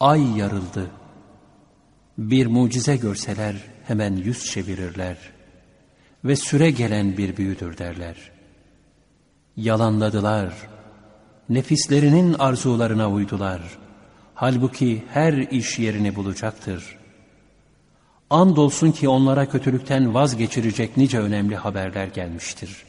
Ay 0.00 0.38
yarıldı. 0.38 0.90
Bir 2.18 2.46
mucize 2.46 2.96
görseler 2.96 3.56
hemen 3.84 4.16
yüz 4.16 4.44
çevirirler. 4.44 5.39
Ve 6.24 6.36
süre 6.36 6.70
gelen 6.70 7.16
bir 7.16 7.36
büyüdür 7.36 7.78
derler. 7.78 8.16
Yalanladılar. 9.56 10.52
Nefislerinin 11.48 12.34
arzularına 12.38 13.10
uydular. 13.10 13.60
Halbuki 14.34 15.04
her 15.12 15.32
iş 15.32 15.78
yerini 15.78 16.16
bulacaktır. 16.16 16.96
Andolsun 18.30 18.92
ki 18.92 19.08
onlara 19.08 19.48
kötülükten 19.48 20.14
vazgeçirecek 20.14 20.96
nice 20.96 21.18
önemli 21.18 21.56
haberler 21.56 22.06
gelmiştir. 22.06 22.84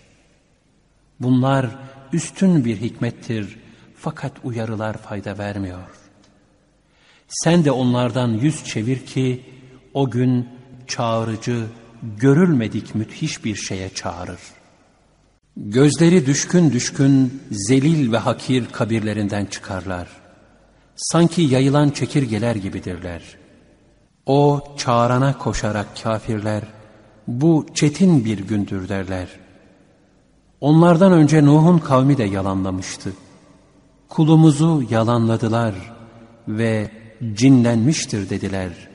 Bunlar 1.20 1.66
üstün 2.14 2.66
bir 2.66 2.82
hikmettir 2.82 3.58
fakat 3.96 4.32
uyarılar 4.44 4.98
fayda 4.98 5.38
vermiyor. 5.38 5.88
Sen 7.28 7.66
de 7.66 7.72
onlardan 7.72 8.30
yüz 8.30 8.64
çevir 8.64 9.06
ki 9.06 9.42
o 9.94 10.10
gün 10.10 10.50
çağırıcı, 10.88 11.66
görülmedik 12.18 12.96
müthiş 12.96 13.46
bir 13.46 13.56
şeye 13.56 13.90
çağırır. 13.90 14.40
Gözleri 15.58 16.26
düşkün 16.26 16.72
düşkün, 16.72 17.42
zelil 17.52 18.12
ve 18.12 18.18
hakir 18.18 18.66
kabirlerinden 18.72 19.46
çıkarlar. 19.46 20.08
Sanki 20.96 21.42
yayılan 21.42 21.90
çekirgeler 21.90 22.56
gibidirler. 22.56 23.22
O 24.26 24.64
çağırana 24.78 25.38
koşarak 25.38 25.88
kafirler, 26.04 26.64
bu 27.28 27.66
çetin 27.74 28.26
bir 28.26 28.40
gündür 28.40 28.90
derler. 28.90 29.28
Onlardan 30.62 31.12
önce 31.12 31.46
Nuh'un 31.46 31.78
kavmi 31.78 32.18
de 32.18 32.24
yalanlamıştı. 32.24 33.14
Kulumuzu 34.10 34.84
yalanladılar 34.90 35.76
ve 36.48 36.92
cinlenmiştir 37.34 38.30
dediler. 38.30 38.91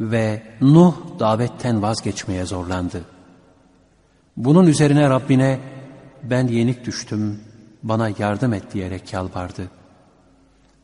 Ve 0.00 0.42
Nuh 0.60 0.94
davetten 1.18 1.82
vazgeçmeye 1.82 2.44
zorlandı. 2.44 3.04
Bunun 4.36 4.66
üzerine 4.66 5.10
Rabbine 5.10 5.60
ben 6.22 6.48
yenik 6.48 6.86
düştüm, 6.86 7.40
bana 7.82 8.10
yardım 8.18 8.52
et 8.52 8.74
diyerek 8.74 9.12
yalvardı. 9.12 9.70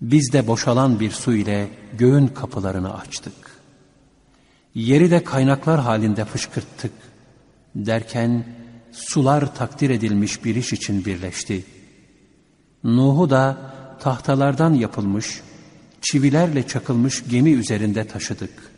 Biz 0.01 0.33
de 0.33 0.47
boşalan 0.47 1.01
bir 1.01 1.11
su 1.11 1.35
ile 1.35 1.69
göğün 1.99 2.27
kapılarını 2.27 2.99
açtık. 2.99 3.35
Yeri 4.75 5.11
de 5.11 5.25
kaynaklar 5.25 5.81
halinde 5.81 6.25
fışkırttık. 6.25 6.93
Derken 7.75 8.45
sular 8.93 9.55
takdir 9.55 9.91
edilmiş 9.91 10.45
bir 10.45 10.55
iş 10.55 10.73
için 10.73 11.05
birleşti. 11.05 11.65
Nuh'u 12.85 13.31
da 13.31 13.57
tahtalardan 14.01 14.75
yapılmış, 14.75 15.41
çivilerle 16.01 16.67
çakılmış 16.67 17.25
gemi 17.29 17.51
üzerinde 17.51 18.07
taşıdık. 18.07 18.74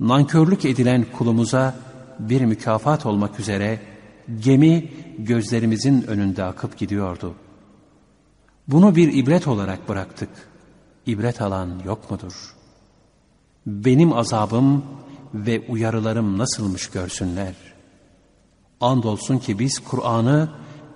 Nankörlük 0.00 0.64
edilen 0.64 1.06
kulumuza 1.18 1.74
bir 2.18 2.40
mükafat 2.40 3.06
olmak 3.06 3.40
üzere 3.40 3.80
gemi 4.40 4.90
gözlerimizin 5.18 6.02
önünde 6.02 6.44
akıp 6.44 6.78
gidiyordu. 6.78 7.34
Bunu 8.68 8.96
bir 8.96 9.12
ibret 9.12 9.46
olarak 9.48 9.88
bıraktık. 9.88 10.28
İbret 11.06 11.42
alan 11.42 11.70
yok 11.84 12.10
mudur? 12.10 12.54
Benim 13.66 14.12
azabım 14.12 14.84
ve 15.34 15.66
uyarılarım 15.68 16.38
nasılmış 16.38 16.90
görsünler. 16.90 17.54
Andolsun 18.80 19.38
ki 19.38 19.58
biz 19.58 19.78
Kur'an'ı 19.78 20.48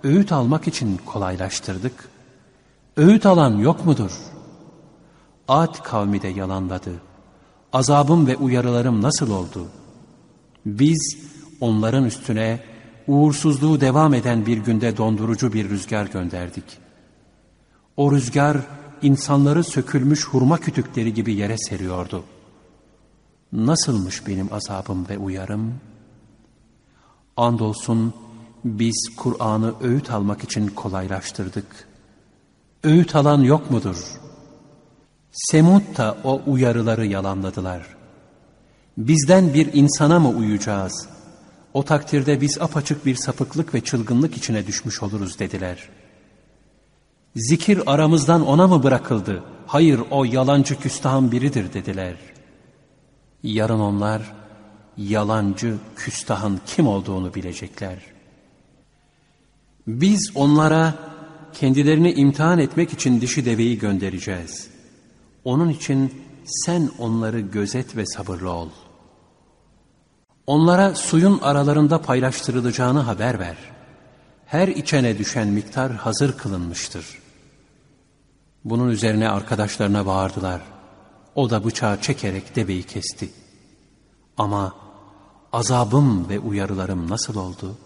öğüt 0.04 0.32
almak 0.32 0.68
için 0.68 1.00
kolaylaştırdık. 1.06 2.08
Öğüt 2.96 3.26
alan 3.26 3.58
yok 3.58 3.86
mudur? 3.86 4.12
Ad 5.48 5.82
kavmi 5.82 6.22
de 6.22 6.28
yalanladı. 6.28 7.11
Azabım 7.72 8.26
ve 8.26 8.36
uyarılarım 8.36 9.02
nasıl 9.02 9.30
oldu? 9.30 9.66
Biz 10.66 11.16
onların 11.60 12.04
üstüne 12.04 12.60
uğursuzluğu 13.06 13.80
devam 13.80 14.14
eden 14.14 14.46
bir 14.46 14.58
günde 14.58 14.96
dondurucu 14.96 15.52
bir 15.52 15.70
rüzgar 15.70 16.06
gönderdik. 16.06 16.64
O 17.96 18.12
rüzgar 18.12 18.56
insanları 19.02 19.64
sökülmüş 19.64 20.28
hurma 20.28 20.58
kütükleri 20.58 21.14
gibi 21.14 21.34
yere 21.34 21.58
seriyordu. 21.58 22.24
Nasılmış 23.52 24.26
benim 24.26 24.52
azabım 24.52 25.08
ve 25.08 25.18
uyarım? 25.18 25.74
Andolsun 27.36 28.14
biz 28.64 29.08
Kur'an'ı 29.16 29.74
öğüt 29.80 30.10
almak 30.10 30.44
için 30.44 30.68
kolaylaştırdık. 30.68 31.66
Öğüt 32.84 33.16
alan 33.16 33.42
yok 33.42 33.70
mudur? 33.70 34.21
Semud 35.32 35.96
da 35.96 36.16
o 36.24 36.42
uyarıları 36.46 37.06
yalanladılar. 37.06 37.86
Bizden 38.98 39.54
bir 39.54 39.72
insana 39.72 40.20
mı 40.20 40.28
uyacağız? 40.28 41.08
O 41.74 41.82
takdirde 41.82 42.40
biz 42.40 42.58
apaçık 42.60 43.06
bir 43.06 43.14
sapıklık 43.14 43.74
ve 43.74 43.80
çılgınlık 43.80 44.36
içine 44.36 44.66
düşmüş 44.66 45.02
oluruz 45.02 45.38
dediler. 45.38 45.88
Zikir 47.36 47.82
aramızdan 47.86 48.46
ona 48.46 48.66
mı 48.66 48.82
bırakıldı? 48.82 49.42
Hayır 49.66 50.00
o 50.10 50.24
yalancı 50.24 50.80
küstahın 50.80 51.32
biridir 51.32 51.72
dediler. 51.72 52.14
Yarın 53.42 53.80
onlar 53.80 54.22
yalancı 54.96 55.76
küstahın 55.96 56.60
kim 56.66 56.86
olduğunu 56.86 57.34
bilecekler. 57.34 57.98
Biz 59.86 60.30
onlara 60.34 60.94
kendilerini 61.52 62.12
imtihan 62.12 62.58
etmek 62.58 62.92
için 62.92 63.20
dişi 63.20 63.44
deveyi 63.44 63.78
göndereceğiz. 63.78 64.71
Onun 65.44 65.68
için 65.68 66.22
sen 66.44 66.90
onları 66.98 67.40
gözet 67.40 67.96
ve 67.96 68.06
sabırlı 68.06 68.50
ol. 68.50 68.68
Onlara 70.46 70.94
suyun 70.94 71.38
aralarında 71.38 72.02
paylaştırılacağını 72.02 73.00
haber 73.00 73.38
ver. 73.38 73.56
Her 74.46 74.68
içene 74.68 75.18
düşen 75.18 75.48
miktar 75.48 75.92
hazır 75.92 76.38
kılınmıştır. 76.38 77.06
Bunun 78.64 78.88
üzerine 78.88 79.28
arkadaşlarına 79.28 80.06
bağırdılar. 80.06 80.60
O 81.34 81.50
da 81.50 81.64
bıçağı 81.64 82.00
çekerek 82.00 82.56
deveyi 82.56 82.82
kesti. 82.82 83.30
Ama 84.36 84.74
azabım 85.52 86.28
ve 86.28 86.38
uyarılarım 86.38 87.10
nasıl 87.10 87.36
oldu? 87.36 87.76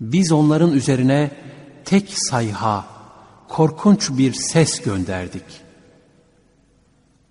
Biz 0.00 0.32
onların 0.32 0.72
üzerine 0.72 1.30
tek 1.84 2.12
sayha, 2.14 2.86
korkunç 3.48 4.10
bir 4.10 4.32
ses 4.32 4.82
gönderdik. 4.82 5.67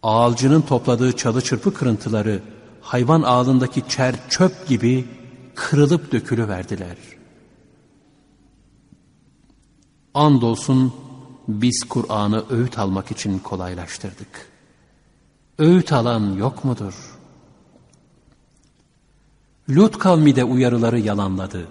Ağalcının 0.07 0.61
topladığı 0.61 1.17
çalı 1.17 1.41
çırpı 1.41 1.73
kırıntıları, 1.73 2.41
hayvan 2.81 3.21
ağlındaki 3.21 3.89
çer 3.89 4.15
çöp 4.29 4.67
gibi 4.67 5.05
kırılıp 5.55 6.11
dökülüverdiler. 6.11 6.97
Andolsun 10.13 10.93
biz 11.47 11.83
Kur'an'ı 11.83 12.43
öğüt 12.49 12.79
almak 12.79 13.11
için 13.11 13.39
kolaylaştırdık. 13.39 14.49
Öğüt 15.57 15.93
alan 15.93 16.33
yok 16.33 16.63
mudur? 16.63 17.17
Lut 19.69 19.97
kavmi 19.99 20.35
de 20.35 20.43
uyarıları 20.43 20.99
yalanladı. 20.99 21.67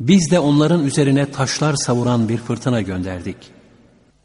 Biz 0.00 0.30
de 0.30 0.38
onların 0.38 0.84
üzerine 0.84 1.32
taşlar 1.32 1.74
savuran 1.74 2.28
bir 2.28 2.38
fırtına 2.38 2.80
gönderdik. 2.80 3.36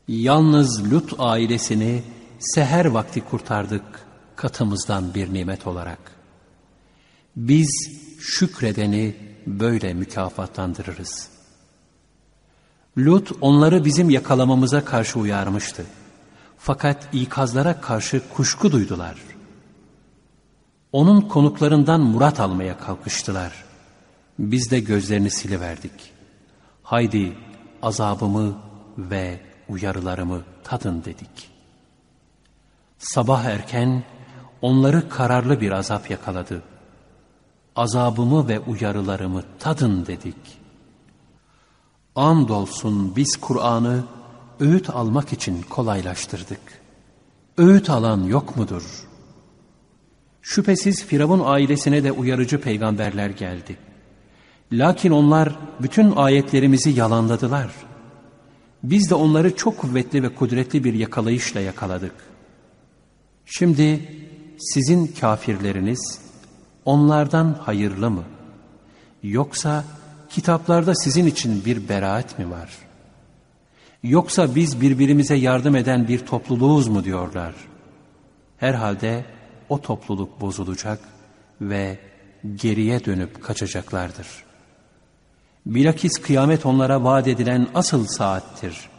Yalnız 0.08 0.92
Lut 0.92 1.14
ailesini 1.18 2.04
seher 2.39 2.86
vakti 2.86 3.21
kurtardık 3.21 3.84
katımızdan 4.36 5.13
bir 5.13 5.34
nimet 5.34 5.67
olarak. 5.67 6.00
Biz 7.36 7.91
şükredeni 8.19 9.15
böyle 9.47 9.93
mükafatlandırırız. 9.93 11.30
Lut 12.97 13.32
onları 13.41 13.86
bizim 13.86 14.10
yakalamamıza 14.10 14.86
karşı 14.86 15.19
uyarmıştı. 15.19 15.86
Fakat 16.58 17.08
ikazlara 17.13 17.82
karşı 17.82 18.21
kuşku 18.34 18.71
duydular. 18.71 19.15
Onun 20.91 21.21
konuklarından 21.21 22.02
murat 22.02 22.39
almaya 22.39 22.78
kalkıştılar. 22.78 23.52
Biz 24.39 24.71
de 24.71 24.80
gözlerini 24.80 25.30
siliverdik. 25.30 26.13
Haydi 26.84 27.34
azabımı 27.82 28.58
ve 28.97 29.39
uyarılarımı 29.69 30.41
tadın 30.63 31.04
dedik. 31.06 31.57
Sabah 32.98 33.44
erken 33.44 34.04
onları 34.62 35.10
kararlı 35.10 35.62
bir 35.62 35.72
azap 35.72 36.10
yakaladı. 36.10 36.64
Azabımı 37.76 38.48
ve 38.48 38.60
uyarılarımı 38.60 39.44
tadın 39.60 40.06
dedik. 40.06 40.58
Andolsun 42.16 43.16
biz 43.16 43.38
Kur'an'ı 43.38 44.04
öğüt 44.60 44.90
almak 44.90 45.34
için 45.34 45.62
kolaylaştırdık. 45.62 46.60
Öğüt 47.58 47.90
alan 47.90 48.24
yok 48.24 48.56
mudur? 48.56 49.08
Şüphesiz 50.42 51.06
Firavun 51.06 51.42
ailesine 51.46 52.04
de 52.04 52.12
uyarıcı 52.12 52.62
peygamberler 52.62 53.30
geldi. 53.30 53.78
Lakin 54.72 55.12
onlar 55.12 55.56
bütün 55.80 56.16
ayetlerimizi 56.16 56.90
yalanladılar. 56.90 57.72
Biz 58.84 59.10
de 59.10 59.16
onları 59.16 59.56
çok 59.56 59.78
kuvvetli 59.78 60.24
ve 60.24 60.36
kudretli 60.36 60.84
bir 60.84 60.94
yakalayışla 60.94 61.60
yakaladık. 61.60 62.14
Şimdi 63.50 64.02
sizin 64.60 65.08
kafirleriniz 65.08 66.20
onlardan 66.86 67.54
hayırlı 67.54 68.10
mı? 68.10 68.24
Yoksa 69.24 69.84
kitaplarda 70.30 70.96
sizin 70.96 71.26
için 71.26 71.66
bir 71.66 71.90
beraat 71.90 72.40
mi 72.40 72.52
var? 72.52 72.70
Yoksa 74.04 74.56
biz 74.56 74.82
birbirimize 74.82 75.36
yardım 75.36 75.76
eden 75.76 76.08
bir 76.08 76.20
topluluğuz 76.20 76.88
mu 76.88 77.04
diyorlar? 77.04 77.56
Herhalde 78.58 79.26
o 79.70 79.82
topluluk 79.82 80.42
bozulacak 80.42 81.00
ve 81.62 82.00
geriye 82.56 83.06
dönüp 83.06 83.44
kaçacaklardır.'' 83.44 84.48
Bilakis 85.68 86.12
kıyamet 86.22 86.66
onlara 86.66 87.04
vaat 87.04 87.28
edilen 87.28 87.68
asıl 87.76 88.08
saattir. 88.08 88.90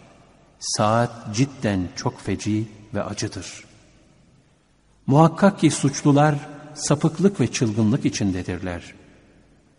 Saat 0.59 1.35
cidden 1.35 1.89
çok 1.97 2.21
feci 2.21 2.69
ve 2.95 3.03
acıdır. 3.03 3.68
Muhakkak 5.09 5.61
ki 5.61 5.71
suçlular 5.71 6.35
sapıklık 6.75 7.40
ve 7.40 7.47
çılgınlık 7.47 8.05
içindedirler. 8.05 8.94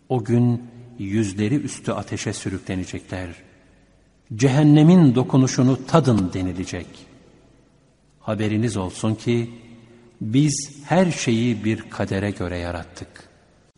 O 0.08 0.24
gün 0.24 0.62
yüzleri 0.98 1.54
üstü 1.54 1.92
ateşe 1.92 2.32
sürüklenecekler. 2.32 3.28
Cehennemin 4.36 5.14
dokunuşunu 5.14 5.86
tadın 5.86 6.30
denilecek. 6.32 6.86
Haberiniz 8.20 8.76
olsun 8.76 9.14
ki 9.14 9.50
biz 10.20 10.70
her 10.84 11.10
şeyi 11.10 11.64
bir 11.64 11.90
kadere 11.90 12.30
göre 12.30 12.58
yarattık. 12.58 13.08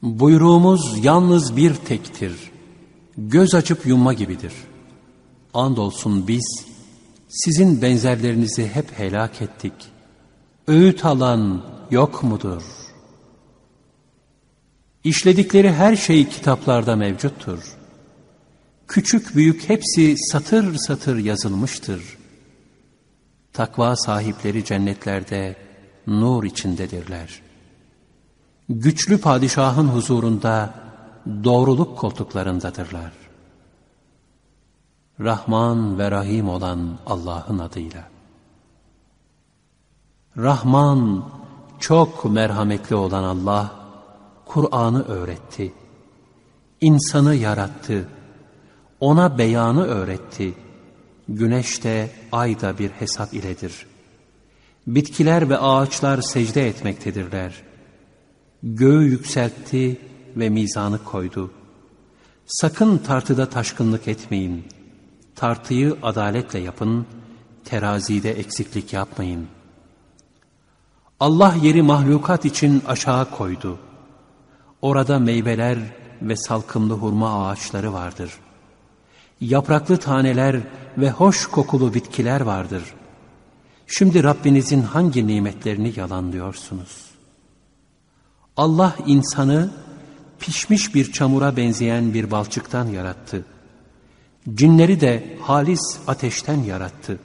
Buyruğumuz 0.02 1.04
yalnız 1.04 1.56
bir 1.56 1.74
tektir 1.74 2.32
göz 3.18 3.54
açıp 3.54 3.86
yumma 3.86 4.12
gibidir. 4.12 4.52
Andolsun 5.54 6.28
biz 6.28 6.64
sizin 7.28 7.82
benzerlerinizi 7.82 8.68
hep 8.68 8.98
helak 8.98 9.42
ettik. 9.42 9.72
Öğüt 10.68 11.04
alan 11.04 11.62
yok 11.90 12.22
mudur? 12.22 12.62
İşledikleri 15.04 15.72
her 15.72 15.96
şey 15.96 16.28
kitaplarda 16.28 16.96
mevcuttur. 16.96 17.76
Küçük 18.88 19.36
büyük 19.36 19.68
hepsi 19.68 20.16
satır 20.18 20.74
satır 20.74 21.16
yazılmıştır. 21.16 22.18
Takva 23.52 23.96
sahipleri 23.96 24.64
cennetlerde 24.64 25.56
nur 26.06 26.44
içindedirler. 26.44 27.42
Güçlü 28.68 29.20
padişahın 29.20 29.88
huzurunda 29.88 30.74
doğruluk 31.44 31.98
koltuklarındadırlar. 31.98 33.12
Rahman 35.20 35.98
ve 35.98 36.10
Rahim 36.10 36.48
olan 36.48 36.98
Allah'ın 37.06 37.58
adıyla. 37.58 38.12
Rahman, 40.36 41.30
çok 41.80 42.24
merhametli 42.24 42.96
olan 42.96 43.24
Allah, 43.24 43.72
Kur'an'ı 44.44 45.04
öğretti. 45.04 45.72
İnsanı 46.80 47.34
yarattı. 47.34 48.08
Ona 49.00 49.38
beyanı 49.38 49.84
öğretti. 49.84 50.54
Güneş 51.28 51.84
de, 51.84 52.10
ay 52.32 52.60
da 52.60 52.78
bir 52.78 52.90
hesap 52.90 53.34
iledir. 53.34 53.86
Bitkiler 54.86 55.50
ve 55.50 55.58
ağaçlar 55.58 56.22
secde 56.22 56.68
etmektedirler. 56.68 57.62
Göğü 58.62 59.04
yükseltti, 59.04 60.00
ve 60.36 60.48
mizanı 60.48 61.04
koydu. 61.04 61.50
Sakın 62.46 62.98
tartıda 62.98 63.48
taşkınlık 63.48 64.08
etmeyin. 64.08 64.64
Tartıyı 65.34 65.96
adaletle 66.02 66.58
yapın, 66.58 67.06
terazide 67.64 68.30
eksiklik 68.30 68.92
yapmayın. 68.92 69.46
Allah 71.22 71.54
yeri 71.62 71.82
mahlukat 71.82 72.44
için 72.44 72.82
aşağı 72.86 73.30
koydu. 73.30 73.78
Orada 74.82 75.18
meyveler 75.18 75.78
ve 76.22 76.36
salkımlı 76.36 76.94
hurma 76.94 77.46
ağaçları 77.46 77.92
vardır. 77.92 78.32
Yapraklı 79.40 79.96
taneler 79.96 80.60
ve 80.98 81.10
hoş 81.10 81.46
kokulu 81.46 81.94
bitkiler 81.94 82.40
vardır. 82.40 82.82
Şimdi 83.86 84.24
Rabbinizin 84.24 84.82
hangi 84.82 85.26
nimetlerini 85.26 85.92
yalanlıyorsunuz? 85.96 87.10
Allah 88.56 88.96
insanı 89.06 89.70
pişmiş 90.40 90.94
bir 90.94 91.12
çamura 91.12 91.56
benzeyen 91.56 92.14
bir 92.14 92.30
balçıktan 92.30 92.86
yarattı. 92.86 93.44
Cinleri 94.54 95.00
de 95.00 95.38
halis 95.42 95.98
ateşten 96.06 96.62
yarattı. 96.62 97.18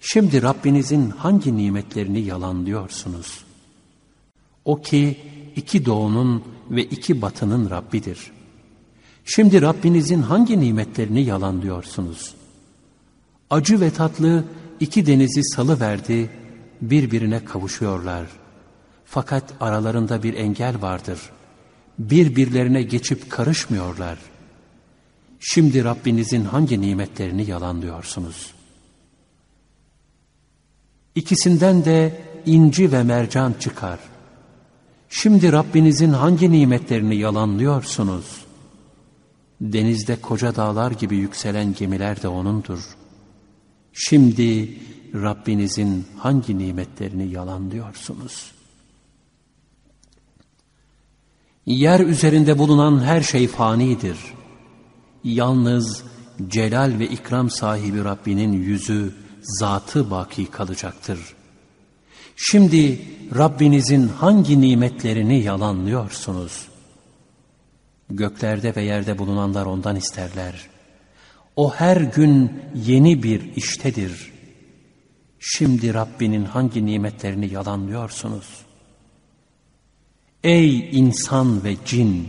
Şimdi 0.00 0.42
Rabbinizin 0.42 1.10
hangi 1.10 1.56
nimetlerini 1.56 2.20
yalanlıyorsunuz? 2.20 3.44
O 4.64 4.82
ki 4.82 5.18
iki 5.56 5.86
doğunun 5.86 6.44
ve 6.70 6.84
iki 6.84 7.22
batının 7.22 7.70
Rabbidir. 7.70 8.32
Şimdi 9.24 9.62
Rabbinizin 9.62 10.22
hangi 10.22 10.60
nimetlerini 10.60 11.24
yalanlıyorsunuz? 11.24 12.34
Acı 13.50 13.80
ve 13.80 13.90
tatlı 13.90 14.44
iki 14.80 15.06
denizi 15.06 15.44
salı 15.44 15.80
verdi, 15.80 16.30
birbirine 16.80 17.44
kavuşuyorlar. 17.44 18.26
Fakat 19.04 19.54
aralarında 19.60 20.22
bir 20.22 20.34
engel 20.34 20.82
vardır.'' 20.82 21.38
birbirlerine 21.98 22.82
geçip 22.82 23.30
karışmıyorlar. 23.30 24.18
Şimdi 25.40 25.84
Rabbinizin 25.84 26.44
hangi 26.44 26.80
nimetlerini 26.80 27.50
yalanlıyorsunuz? 27.50 28.54
İkisinden 31.18 31.84
de 31.84 32.20
inci 32.46 32.92
ve 32.92 33.02
mercan 33.02 33.54
çıkar. 33.60 33.98
Şimdi 35.08 35.52
Rabbinizin 35.52 36.12
hangi 36.12 36.50
nimetlerini 36.50 37.16
yalanlıyorsunuz? 37.16 38.24
Denizde 39.60 40.20
koca 40.20 40.56
dağlar 40.56 40.90
gibi 40.90 41.16
yükselen 41.16 41.74
gemiler 41.74 42.22
de 42.22 42.28
O'nundur. 42.28 42.96
Şimdi 43.92 44.78
Rabbinizin 45.14 46.06
hangi 46.18 46.58
nimetlerini 46.58 47.32
yalanlıyorsunuz? 47.32 48.52
Yer 51.66 52.00
üzerinde 52.00 52.58
bulunan 52.58 53.00
her 53.00 53.20
şey 53.20 53.48
fanidir. 53.48 54.18
Yalnız 55.24 56.02
celal 56.48 56.98
ve 56.98 57.08
ikram 57.08 57.50
sahibi 57.50 58.04
Rabbinin 58.04 58.52
yüzü, 58.52 59.14
zatı 59.48 60.10
baki 60.10 60.46
kalacaktır. 60.46 61.34
Şimdi 62.36 63.00
Rabbinizin 63.36 64.08
hangi 64.08 64.60
nimetlerini 64.60 65.42
yalanlıyorsunuz? 65.42 66.68
Göklerde 68.10 68.76
ve 68.76 68.82
yerde 68.82 69.18
bulunanlar 69.18 69.66
ondan 69.66 69.96
isterler. 69.96 70.68
O 71.56 71.74
her 71.74 71.96
gün 71.96 72.62
yeni 72.74 73.22
bir 73.22 73.56
iştedir. 73.56 74.32
Şimdi 75.38 75.94
Rabbinin 75.94 76.44
hangi 76.44 76.86
nimetlerini 76.86 77.52
yalanlıyorsunuz? 77.52 78.46
Ey 80.44 80.98
insan 80.98 81.64
ve 81.64 81.76
cin! 81.84 82.28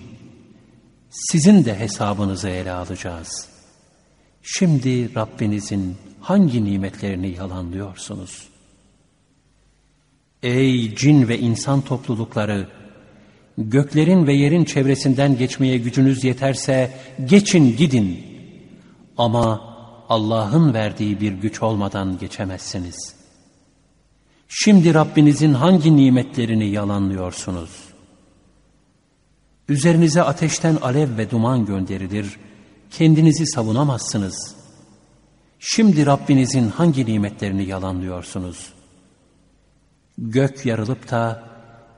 Sizin 1.10 1.66
de 1.66 1.80
hesabınızı 1.80 2.50
ele 2.50 2.72
alacağız. 2.72 3.48
Şimdi 4.42 5.16
Rabbinizin 5.16 5.98
hangi 6.22 6.66
nimetlerini 6.66 7.30
yalanlıyorsunuz? 7.30 8.50
Ey 10.44 10.96
cin 10.96 11.28
ve 11.28 11.40
insan 11.40 11.82
toplulukları! 11.82 12.68
Göklerin 13.58 14.28
ve 14.28 14.34
yerin 14.34 14.66
çevresinden 14.66 15.38
geçmeye 15.38 15.78
gücünüz 15.78 16.24
yeterse 16.24 16.92
geçin 17.26 17.78
gidin. 17.78 18.26
Ama 19.18 19.70
Allah'ın 20.10 20.74
verdiği 20.74 21.22
bir 21.22 21.32
güç 21.32 21.62
olmadan 21.62 22.18
geçemezsiniz. 22.18 23.14
Şimdi 24.48 24.94
Rabbinizin 24.94 25.54
hangi 25.54 25.96
nimetlerini 25.96 26.70
yalanlıyorsunuz? 26.70 27.70
Üzerinize 29.70 30.22
ateşten 30.24 30.76
alev 30.76 31.18
ve 31.18 31.32
duman 31.32 31.66
gönderilir, 31.66 32.38
kendinizi 32.92 33.48
savunamazsınız. 33.48 34.59
Şimdi 35.62 36.06
Rabbinizin 36.06 36.70
hangi 36.70 37.06
nimetlerini 37.06 37.66
yalanlıyorsunuz? 37.66 38.74
Gök 40.18 40.66
yarılıp 40.66 41.12
da 41.12 41.44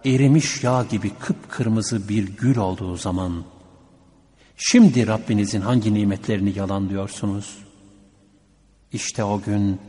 erimiş 0.05 0.63
yağ 0.63 0.83
gibi 0.83 1.09
kıpkırmızı 1.09 2.09
bir 2.09 2.27
gül 2.27 2.57
olduğu 2.57 2.95
zaman, 2.95 3.43
şimdi 4.55 5.07
Rabbinizin 5.07 5.61
hangi 5.61 5.93
nimetlerini 5.93 6.57
yalanlıyorsunuz? 6.57 7.57
İşte 8.93 9.23
o 9.23 9.41
gün 9.41 9.79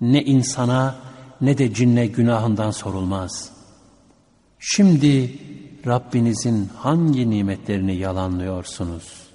ne 0.00 0.24
insana 0.24 0.96
ne 1.40 1.58
de 1.58 1.74
cinne 1.74 2.06
günahından 2.06 2.70
sorulmaz. 2.70 3.50
Şimdi 4.58 5.38
Rabbinizin 5.86 6.70
hangi 6.76 7.30
nimetlerini 7.30 7.96
yalanlıyorsunuz? 7.96 9.27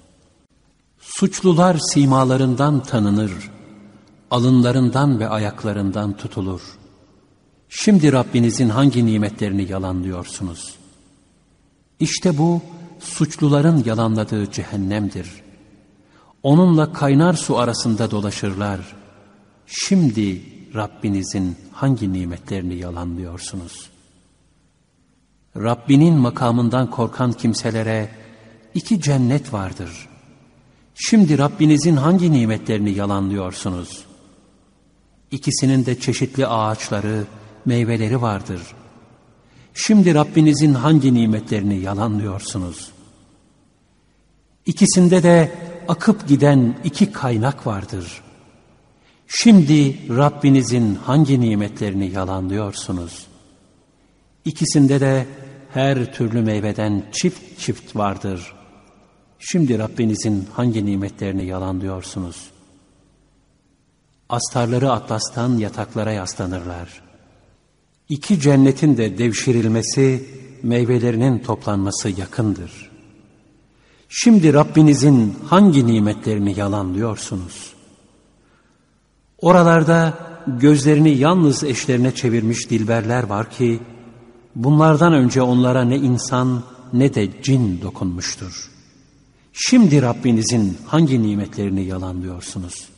Suçlular 1.04 1.78
simalarından 1.92 2.82
tanınır, 2.82 3.32
alınlarından 4.30 5.20
ve 5.20 5.28
ayaklarından 5.28 6.16
tutulur. 6.16 6.60
Şimdi 7.68 8.12
Rabbinizin 8.12 8.68
hangi 8.68 9.06
nimetlerini 9.06 9.70
yalanlıyorsunuz? 9.70 10.74
İşte 12.00 12.38
bu 12.38 12.62
suçluların 13.00 13.84
yalanladığı 13.84 14.50
cehennemdir. 14.50 15.30
Onunla 16.42 16.92
kaynar 16.92 17.34
su 17.34 17.58
arasında 17.58 18.10
dolaşırlar. 18.10 18.80
Şimdi 19.66 20.42
Rabbinizin 20.74 21.56
hangi 21.72 22.12
nimetlerini 22.12 22.74
yalanlıyorsunuz? 22.74 23.90
Rabbinin 25.56 26.14
makamından 26.14 26.90
korkan 26.90 27.32
kimselere 27.32 28.10
iki 28.74 29.00
cennet 29.00 29.52
vardır. 29.52 30.13
Şimdi 30.94 31.38
Rabbinizin 31.38 31.96
hangi 31.96 32.32
nimetlerini 32.32 32.90
yalanlıyorsunuz? 32.90 34.04
İkisinin 35.30 35.86
de 35.86 36.00
çeşitli 36.00 36.46
ağaçları, 36.46 37.24
meyveleri 37.64 38.22
vardır. 38.22 38.60
Şimdi 39.74 40.14
Rabbinizin 40.14 40.74
hangi 40.74 41.14
nimetlerini 41.14 41.80
yalanlıyorsunuz? 41.80 42.90
İkisinde 44.66 45.22
de 45.22 45.52
akıp 45.88 46.28
giden 46.28 46.74
iki 46.84 47.12
kaynak 47.12 47.66
vardır. 47.66 48.22
Şimdi 49.26 50.08
Rabbinizin 50.16 50.94
hangi 50.94 51.40
nimetlerini 51.40 52.10
yalanlıyorsunuz? 52.10 53.26
İkisinde 54.44 55.00
de 55.00 55.26
her 55.74 56.14
türlü 56.14 56.42
meyveden 56.42 57.02
çift 57.12 57.58
çift 57.58 57.96
vardır. 57.96 58.53
Şimdi 59.38 59.78
Rabbinizin 59.78 60.48
hangi 60.52 60.86
nimetlerini 60.86 61.46
yalanlıyorsunuz? 61.46 62.50
Astarları 64.28 64.92
atlastan 64.92 65.56
yataklara 65.56 66.12
yaslanırlar. 66.12 67.02
İki 68.08 68.40
cennetin 68.40 68.96
de 68.96 69.18
devşirilmesi, 69.18 70.28
meyvelerinin 70.62 71.38
toplanması 71.38 72.08
yakındır. 72.08 72.90
Şimdi 74.08 74.54
Rabbinizin 74.54 75.36
hangi 75.46 75.86
nimetlerini 75.86 76.58
yalanlıyorsunuz? 76.58 77.74
Oralarda 79.38 80.18
gözlerini 80.46 81.10
yalnız 81.10 81.64
eşlerine 81.64 82.14
çevirmiş 82.14 82.70
dilberler 82.70 83.22
var 83.22 83.50
ki, 83.50 83.80
bunlardan 84.54 85.12
önce 85.12 85.42
onlara 85.42 85.84
ne 85.84 85.96
insan 85.96 86.62
ne 86.92 87.14
de 87.14 87.42
cin 87.42 87.82
dokunmuştur. 87.82 88.73
Şimdi 89.56 90.02
Rabbinizin 90.02 90.78
hangi 90.86 91.22
nimetlerini 91.22 91.84
yalanlıyorsunuz? 91.84 92.88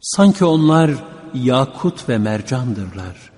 Sanki 0.00 0.44
onlar 0.44 0.90
yakut 1.34 2.08
ve 2.08 2.18
mercandırlar. 2.18 3.30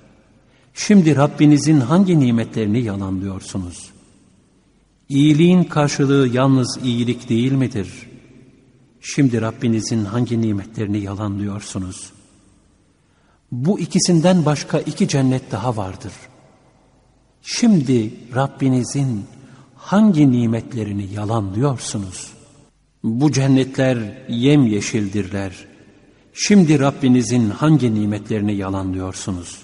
Şimdi 0.75 1.17
Rabbinizin 1.17 1.81
hangi 1.81 2.21
nimetlerini 2.21 2.83
yalanlıyorsunuz? 2.83 3.91
İyiliğin 5.09 5.65
karşılığı 5.65 6.29
yalnız 6.29 6.79
iyilik 6.83 7.29
değil 7.29 7.53
midir? 7.53 8.09
Şimdi 9.01 9.41
Rabbinizin 9.41 10.05
hangi 10.05 10.41
nimetlerini 10.41 10.99
yalanlıyorsunuz? 10.99 12.13
Bu 13.53 13.81
ikisinden 13.81 14.45
başka 14.45 14.79
iki 14.79 15.09
cennet 15.09 15.53
daha 15.53 15.77
vardır. 15.77 16.13
Şimdi 17.43 18.15
Rabbinizin 18.35 19.25
hangi 19.83 20.33
nimetlerini 20.33 21.13
yalanlıyorsunuz? 21.13 22.33
Bu 23.05 23.33
cennetler 23.33 23.99
yem 24.29 24.67
yeşildirler. 24.67 25.53
Şimdi 26.33 26.81
Rabbinizin 26.81 27.51
hangi 27.51 27.95
nimetlerini 27.95 28.55
yalanlıyorsunuz? 28.55 29.59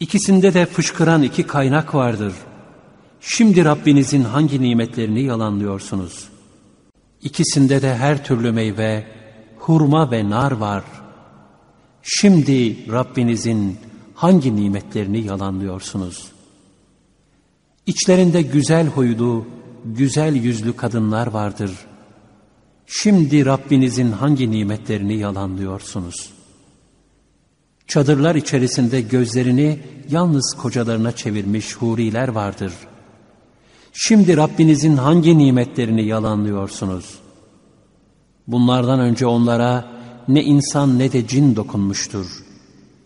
İkisinde 0.00 0.54
de 0.54 0.66
fışkıran 0.66 1.22
iki 1.22 1.42
kaynak 1.42 1.94
vardır. 1.94 2.32
Şimdi 3.20 3.64
Rabbinizin 3.64 4.24
hangi 4.24 4.62
nimetlerini 4.62 5.22
yalanlıyorsunuz? 5.22 6.28
İkisinde 7.22 7.82
de 7.82 7.96
her 7.96 8.24
türlü 8.24 8.52
meyve, 8.52 9.06
hurma 9.58 10.10
ve 10.10 10.30
nar 10.30 10.52
var. 10.52 10.84
Şimdi 12.02 12.92
Rabbinizin 12.92 13.78
hangi 14.14 14.56
nimetlerini 14.56 15.20
yalanlıyorsunuz? 15.20 16.32
İçlerinde 17.86 18.42
güzel 18.42 18.86
huylu, 18.86 19.46
güzel 19.84 20.34
yüzlü 20.34 20.76
kadınlar 20.76 21.26
vardır. 21.26 21.70
Şimdi 22.86 23.46
Rabbinizin 23.46 24.12
hangi 24.12 24.50
nimetlerini 24.50 25.18
yalanlıyorsunuz? 25.18 26.30
Çadırlar 27.86 28.34
içerisinde 28.34 29.00
gözlerini 29.00 29.78
yalnız 30.10 30.54
kocalarına 30.54 31.12
çevirmiş 31.12 31.76
huriler 31.76 32.28
vardır. 32.28 32.72
Şimdi 33.92 34.36
Rabbinizin 34.36 34.96
hangi 34.96 35.38
nimetlerini 35.38 36.06
yalanlıyorsunuz? 36.06 37.18
Bunlardan 38.46 39.00
önce 39.00 39.26
onlara 39.26 39.90
ne 40.28 40.42
insan 40.42 40.98
ne 40.98 41.12
de 41.12 41.26
cin 41.26 41.56
dokunmuştur. 41.56 42.26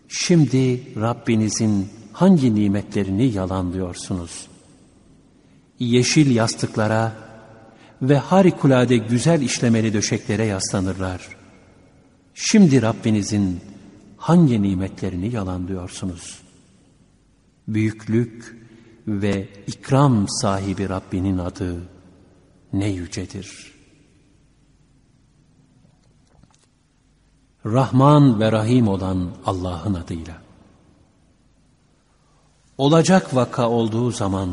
Şimdi 0.07 0.81
Rabbinizin 1.01 1.87
hangi 2.13 2.55
nimetlerini 2.55 3.25
yalanlıyorsunuz? 3.25 4.47
Yeşil 5.79 6.35
yastıklara, 6.35 7.27
ve 8.01 8.17
harikulade 8.17 8.97
güzel 8.97 9.41
işlemeli 9.41 9.93
döşeklere 9.93 10.45
yaslanırlar. 10.45 11.27
Şimdi 12.33 12.81
Rabbinizin 12.81 13.59
hangi 14.17 14.61
nimetlerini 14.61 15.33
yalanlıyorsunuz? 15.33 16.39
Büyüklük 17.67 18.57
ve 19.07 19.49
ikram 19.67 20.29
sahibi 20.29 20.89
Rabbinin 20.89 21.37
adı 21.37 21.81
ne 22.73 22.89
yücedir. 22.89 23.73
Rahman 27.65 28.39
ve 28.39 28.51
Rahim 28.51 28.87
olan 28.87 29.31
Allah'ın 29.45 29.93
adıyla. 29.93 30.41
Olacak 32.77 33.35
vaka 33.35 33.69
olduğu 33.69 34.11
zaman, 34.11 34.49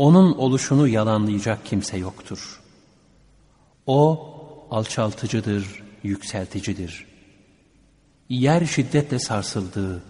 onun 0.00 0.32
oluşunu 0.32 0.88
yalanlayacak 0.88 1.66
kimse 1.66 1.96
yoktur. 1.96 2.60
O 3.86 4.30
alçaltıcıdır, 4.70 5.82
yükselticidir. 6.02 7.06
Yer 8.28 8.66
şiddetle 8.66 9.18
sarsıldığı, 9.18 10.02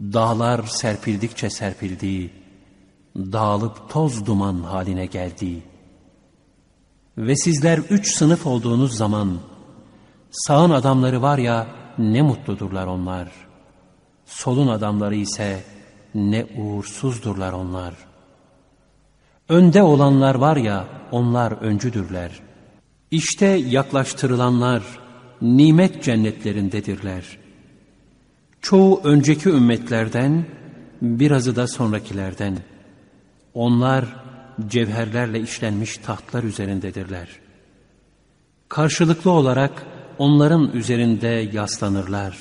dağlar 0.00 0.62
serpildikçe 0.62 1.50
serpildiği, 1.50 2.30
dağılıp 3.16 3.90
toz 3.90 4.26
duman 4.26 4.62
haline 4.62 5.06
geldiği 5.06 5.62
ve 7.18 7.36
sizler 7.36 7.78
üç 7.78 8.14
sınıf 8.14 8.46
olduğunuz 8.46 8.96
zaman 8.96 9.38
sağın 10.30 10.70
adamları 10.70 11.22
var 11.22 11.38
ya 11.38 11.66
ne 11.98 12.22
mutludurlar 12.22 12.86
onlar. 12.86 13.28
Solun 14.26 14.68
adamları 14.68 15.14
ise 15.14 15.64
ne 16.14 16.46
uğursuzdurlar 16.56 17.52
onlar. 17.52 18.09
Önde 19.50 19.82
olanlar 19.82 20.34
var 20.34 20.56
ya 20.56 20.84
onlar 21.10 21.52
öncüdürler. 21.52 22.30
İşte 23.10 23.46
yaklaştırılanlar 23.46 24.82
nimet 25.42 26.02
cennetlerindedirler. 26.02 27.38
Çoğu 28.60 29.00
önceki 29.04 29.48
ümmetlerden, 29.48 30.44
birazı 31.02 31.56
da 31.56 31.66
sonrakilerden. 31.66 32.58
Onlar 33.54 34.04
cevherlerle 34.66 35.40
işlenmiş 35.40 35.96
tahtlar 35.96 36.42
üzerindedirler. 36.44 37.28
Karşılıklı 38.68 39.30
olarak 39.30 39.86
onların 40.18 40.72
üzerinde 40.72 41.50
yaslanırlar. 41.52 42.36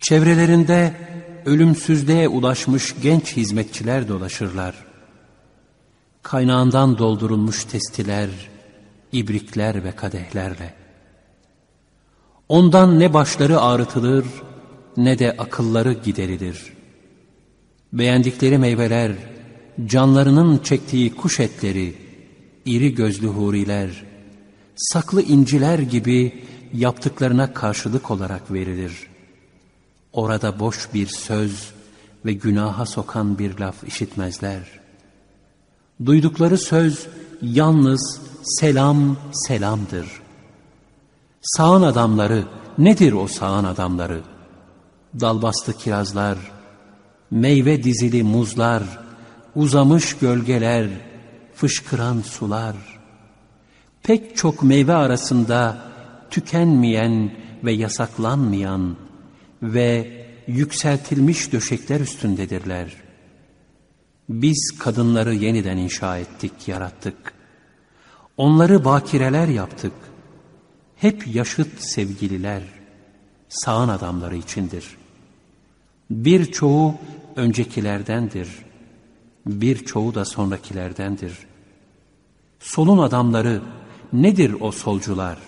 Çevrelerinde 0.00 0.94
ölümsüzlüğe 1.46 2.28
ulaşmış 2.28 2.94
genç 3.02 3.36
hizmetçiler 3.36 4.08
dolaşırlar. 4.08 4.87
Kaynağından 6.22 6.98
doldurulmuş 6.98 7.64
testiler, 7.64 8.30
ibrikler 9.12 9.84
ve 9.84 9.92
kadehlerle. 9.92 10.74
Ondan 12.48 13.00
ne 13.00 13.14
başları 13.14 13.60
ağrıtılır 13.60 14.26
ne 14.96 15.18
de 15.18 15.36
akılları 15.36 15.92
giderilir. 15.92 16.72
Beğendikleri 17.92 18.58
meyveler, 18.58 19.12
canlarının 19.86 20.58
çektiği 20.58 21.14
kuş 21.14 21.40
etleri, 21.40 21.94
iri 22.64 22.94
gözlü 22.94 23.26
huriler, 23.26 24.04
saklı 24.76 25.22
inciler 25.22 25.78
gibi 25.78 26.44
yaptıklarına 26.74 27.54
karşılık 27.54 28.10
olarak 28.10 28.52
verilir. 28.52 29.06
Orada 30.12 30.60
boş 30.60 30.94
bir 30.94 31.06
söz 31.06 31.70
ve 32.24 32.32
günaha 32.32 32.86
sokan 32.86 33.38
bir 33.38 33.58
laf 33.58 33.84
işitmezler. 33.84 34.77
Duydukları 36.04 36.58
söz 36.58 37.06
yalnız 37.42 38.20
selam 38.42 39.16
selamdır. 39.32 40.06
Sağın 41.42 41.82
adamları 41.82 42.44
nedir 42.78 43.12
o 43.12 43.28
sağın 43.28 43.64
adamları? 43.64 44.20
Dalbastı 45.20 45.78
kirazlar, 45.78 46.38
meyve 47.30 47.82
dizili 47.82 48.22
muzlar, 48.22 48.82
uzamış 49.54 50.16
gölgeler, 50.16 50.88
fışkıran 51.54 52.20
sular. 52.20 52.76
Pek 54.02 54.36
çok 54.36 54.62
meyve 54.62 54.94
arasında 54.94 55.78
tükenmeyen 56.30 57.32
ve 57.64 57.72
yasaklanmayan 57.72 58.96
ve 59.62 60.12
yükseltilmiş 60.46 61.52
döşekler 61.52 62.00
üstündedirler. 62.00 63.07
Biz 64.28 64.78
kadınları 64.78 65.34
yeniden 65.34 65.76
inşa 65.76 66.18
ettik, 66.18 66.68
yarattık. 66.68 67.32
Onları 68.36 68.84
bakireler 68.84 69.48
yaptık. 69.48 69.92
Hep 70.96 71.26
yaşıt 71.26 71.80
sevgililer, 71.80 72.62
sağın 73.48 73.88
adamları 73.88 74.36
içindir. 74.36 74.96
Birçoğu 76.10 76.94
öncekilerdendir. 77.36 78.48
Birçoğu 79.46 80.14
da 80.14 80.24
sonrakilerdendir. 80.24 81.38
Solun 82.60 82.98
adamları 82.98 83.62
nedir 84.12 84.54
o 84.60 84.72
solcular? 84.72 85.38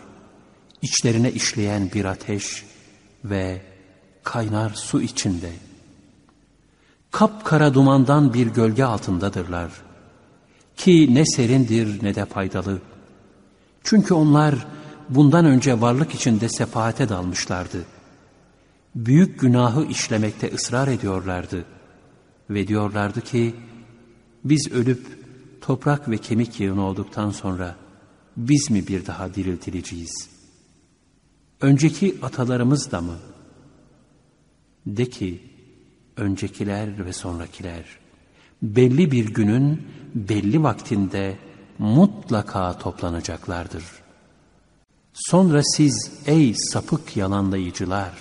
İçlerine 0.82 1.32
işleyen 1.32 1.90
bir 1.94 2.04
ateş 2.04 2.64
ve 3.24 3.62
kaynar 4.22 4.70
su 4.70 5.02
içinde. 5.02 5.50
Kapkara 7.10 7.74
dumandan 7.74 8.34
bir 8.34 8.46
gölge 8.46 8.84
altındadırlar. 8.84 9.70
Ki 10.76 11.14
ne 11.14 11.26
serindir 11.26 12.02
ne 12.02 12.14
de 12.14 12.24
faydalı. 12.24 12.78
Çünkü 13.84 14.14
onlar 14.14 14.66
bundan 15.08 15.44
önce 15.44 15.80
varlık 15.80 16.14
içinde 16.14 16.48
sefahate 16.48 17.08
dalmışlardı. 17.08 17.84
Büyük 18.94 19.40
günahı 19.40 19.84
işlemekte 19.84 20.50
ısrar 20.54 20.88
ediyorlardı. 20.88 21.64
Ve 22.50 22.68
diyorlardı 22.68 23.20
ki, 23.20 23.54
biz 24.44 24.72
ölüp 24.72 25.06
toprak 25.60 26.10
ve 26.10 26.18
kemik 26.18 26.60
yığını 26.60 26.84
olduktan 26.84 27.30
sonra 27.30 27.76
biz 28.36 28.70
mi 28.70 28.86
bir 28.86 29.06
daha 29.06 29.34
diriltileceğiz? 29.34 30.28
Önceki 31.60 32.18
atalarımız 32.22 32.92
da 32.92 33.00
mı? 33.00 33.16
De 34.86 35.10
ki, 35.10 35.49
öncekiler 36.20 37.04
ve 37.06 37.12
sonrakiler, 37.12 37.84
belli 38.62 39.10
bir 39.10 39.26
günün 39.26 39.82
belli 40.14 40.62
vaktinde 40.62 41.38
mutlaka 41.78 42.78
toplanacaklardır. 42.78 43.84
Sonra 45.12 45.62
siz 45.62 46.12
ey 46.26 46.54
sapık 46.54 47.16
yalanlayıcılar, 47.16 48.12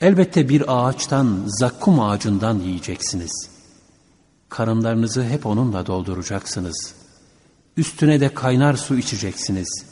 elbette 0.00 0.48
bir 0.48 0.64
ağaçtan, 0.66 1.44
zakkum 1.46 2.00
ağacından 2.00 2.58
yiyeceksiniz. 2.58 3.50
Karınlarınızı 4.48 5.24
hep 5.24 5.46
onunla 5.46 5.86
dolduracaksınız. 5.86 6.94
Üstüne 7.76 8.20
de 8.20 8.34
kaynar 8.34 8.74
su 8.74 8.98
içeceksiniz. 8.98 9.84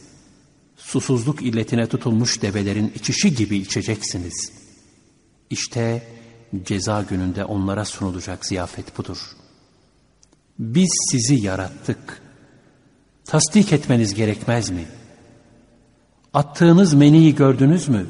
Susuzluk 0.76 1.42
illetine 1.42 1.86
tutulmuş 1.86 2.42
develerin 2.42 2.92
içişi 2.94 3.34
gibi 3.34 3.56
içeceksiniz. 3.56 4.52
İşte 5.50 6.08
ceza 6.64 7.02
gününde 7.02 7.44
onlara 7.44 7.84
sunulacak 7.84 8.46
ziyafet 8.46 8.98
budur. 8.98 9.18
Biz 10.58 10.90
sizi 11.10 11.34
yarattık. 11.34 12.22
Tasdik 13.24 13.72
etmeniz 13.72 14.14
gerekmez 14.14 14.70
mi? 14.70 14.84
Attığınız 16.34 16.94
meniyi 16.94 17.34
gördünüz 17.34 17.88
mü? 17.88 18.06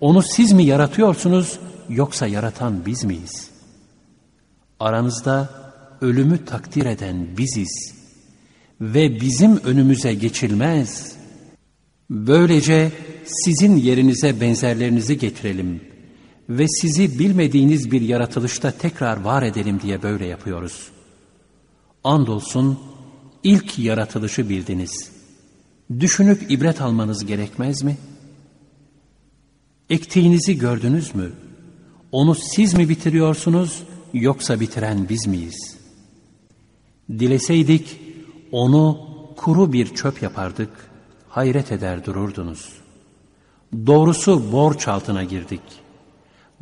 Onu 0.00 0.22
siz 0.22 0.52
mi 0.52 0.64
yaratıyorsunuz 0.64 1.58
yoksa 1.88 2.26
yaratan 2.26 2.86
biz 2.86 3.04
miyiz? 3.04 3.50
Aranızda 4.80 5.50
ölümü 6.00 6.44
takdir 6.44 6.86
eden 6.86 7.36
biziz 7.36 7.94
ve 8.80 9.20
bizim 9.20 9.56
önümüze 9.56 10.14
geçilmez. 10.14 11.12
Böylece 12.10 12.92
sizin 13.24 13.76
yerinize 13.76 14.40
benzerlerinizi 14.40 15.18
getirelim 15.18 15.80
ve 16.48 16.68
sizi 16.68 17.18
bilmediğiniz 17.18 17.90
bir 17.90 18.00
yaratılışta 18.00 18.70
tekrar 18.70 19.20
var 19.20 19.42
edelim 19.42 19.80
diye 19.82 20.02
böyle 20.02 20.26
yapıyoruz. 20.26 20.88
Andolsun 22.04 22.78
ilk 23.44 23.78
yaratılışı 23.78 24.48
bildiniz. 24.48 25.10
Düşünüp 26.00 26.50
ibret 26.50 26.80
almanız 26.80 27.26
gerekmez 27.26 27.82
mi? 27.82 27.96
Ektiğinizi 29.90 30.58
gördünüz 30.58 31.14
mü? 31.14 31.32
Onu 32.12 32.34
siz 32.34 32.74
mi 32.74 32.88
bitiriyorsunuz 32.88 33.82
yoksa 34.12 34.60
bitiren 34.60 35.08
biz 35.08 35.26
miyiz? 35.26 35.76
Dileseydik 37.10 38.00
onu 38.52 39.00
kuru 39.36 39.72
bir 39.72 39.94
çöp 39.94 40.22
yapardık, 40.22 40.70
hayret 41.28 41.72
eder 41.72 42.04
dururdunuz. 42.04 42.72
Doğrusu 43.86 44.52
borç 44.52 44.88
altına 44.88 45.24
girdik. 45.24 45.60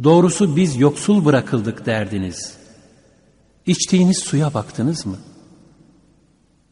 Doğrusu 0.04 0.56
biz 0.56 0.76
yoksul 0.76 1.24
bırakıldık 1.24 1.86
derdiniz. 1.86 2.54
İçtiğiniz 3.66 4.18
suya 4.18 4.54
baktınız 4.54 5.06
mı? 5.06 5.16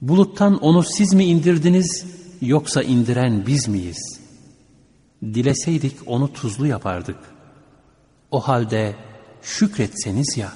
Buluttan 0.01 0.59
onu 0.59 0.83
siz 0.83 1.14
mi 1.14 1.25
indirdiniz 1.25 2.07
yoksa 2.41 2.83
indiren 2.83 3.47
biz 3.47 3.68
miyiz? 3.68 4.20
Dileseydik 5.22 5.97
onu 6.07 6.33
tuzlu 6.33 6.66
yapardık. 6.66 7.16
O 8.31 8.41
halde 8.41 8.97
şükretseniz 9.43 10.37
ya. 10.37 10.53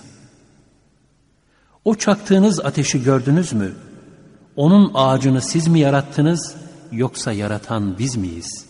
O 1.85 1.95
çaktığınız 1.95 2.61
ateşi 2.61 3.03
gördünüz 3.03 3.53
mü? 3.53 3.75
Onun 4.57 4.91
ağacını 4.95 5.43
siz 5.43 5.69
mi 5.69 5.81
yarattınız 5.81 6.55
yoksa 6.93 7.33
yaratan 7.33 7.99
biz 7.99 8.17
miyiz? 8.17 8.68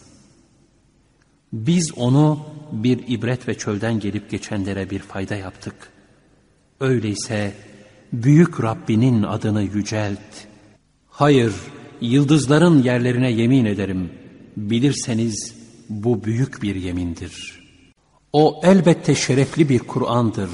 Biz 1.53 1.93
onu 1.97 2.39
bir 2.73 3.05
ibret 3.09 3.49
ve 3.49 3.59
çölden 3.59 4.01
gelip 4.01 4.31
geçenlere 4.31 4.91
bir 4.91 4.99
fayda 4.99 5.35
yaptık. 5.35 5.75
Öyleyse 6.81 7.53
büyük 8.13 8.63
Rabbinin 8.63 9.23
adını 9.23 9.63
yücelt. 9.63 10.19
Hayır, 11.09 11.53
yıldızların 12.01 12.83
yerlerine 12.83 13.31
yemin 13.31 13.65
ederim. 13.65 14.11
Bilirseniz 14.57 15.55
bu 15.89 16.25
büyük 16.25 16.63
bir 16.63 16.75
yemindir. 16.75 17.65
O 18.33 18.61
elbette 18.65 19.15
şerefli 19.15 19.69
bir 19.69 19.79
Kur'an'dır. 19.79 20.51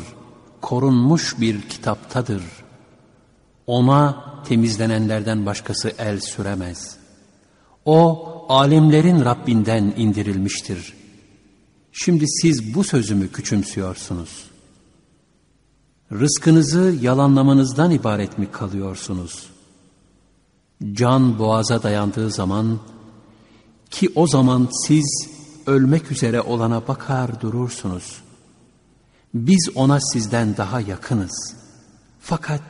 Korunmuş 0.60 1.40
bir 1.40 1.62
kitaptadır. 1.62 2.42
Ona 3.66 4.24
temizlenenlerden 4.48 5.46
başkası 5.46 5.92
el 5.98 6.20
süremez. 6.20 7.03
O 7.84 8.30
alemlerin 8.48 9.24
Rabbinden 9.24 9.94
indirilmiştir. 9.96 10.94
Şimdi 11.92 12.24
siz 12.28 12.74
bu 12.74 12.84
sözümü 12.84 13.28
küçümsüyorsunuz. 13.32 14.44
Rızkınızı 16.12 16.94
yalanlamanızdan 17.00 17.90
ibaret 17.90 18.38
mi 18.38 18.50
kalıyorsunuz? 18.52 19.46
Can 20.92 21.38
boğaza 21.38 21.82
dayandığı 21.82 22.30
zaman 22.30 22.78
ki 23.90 24.12
o 24.14 24.26
zaman 24.26 24.68
siz 24.86 25.28
ölmek 25.66 26.12
üzere 26.12 26.40
olana 26.40 26.88
bakar 26.88 27.40
durursunuz. 27.40 28.22
Biz 29.34 29.70
ona 29.74 30.00
sizden 30.00 30.56
daha 30.56 30.80
yakınız. 30.80 31.54
Fakat 32.20 32.62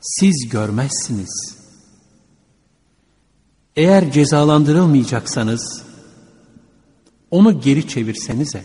siz 0.00 0.48
görmezsiniz. 0.48 1.57
Eğer 3.78 4.12
cezalandırılmayacaksanız 4.12 5.82
onu 7.30 7.60
geri 7.60 7.88
çevirsenize. 7.88 8.64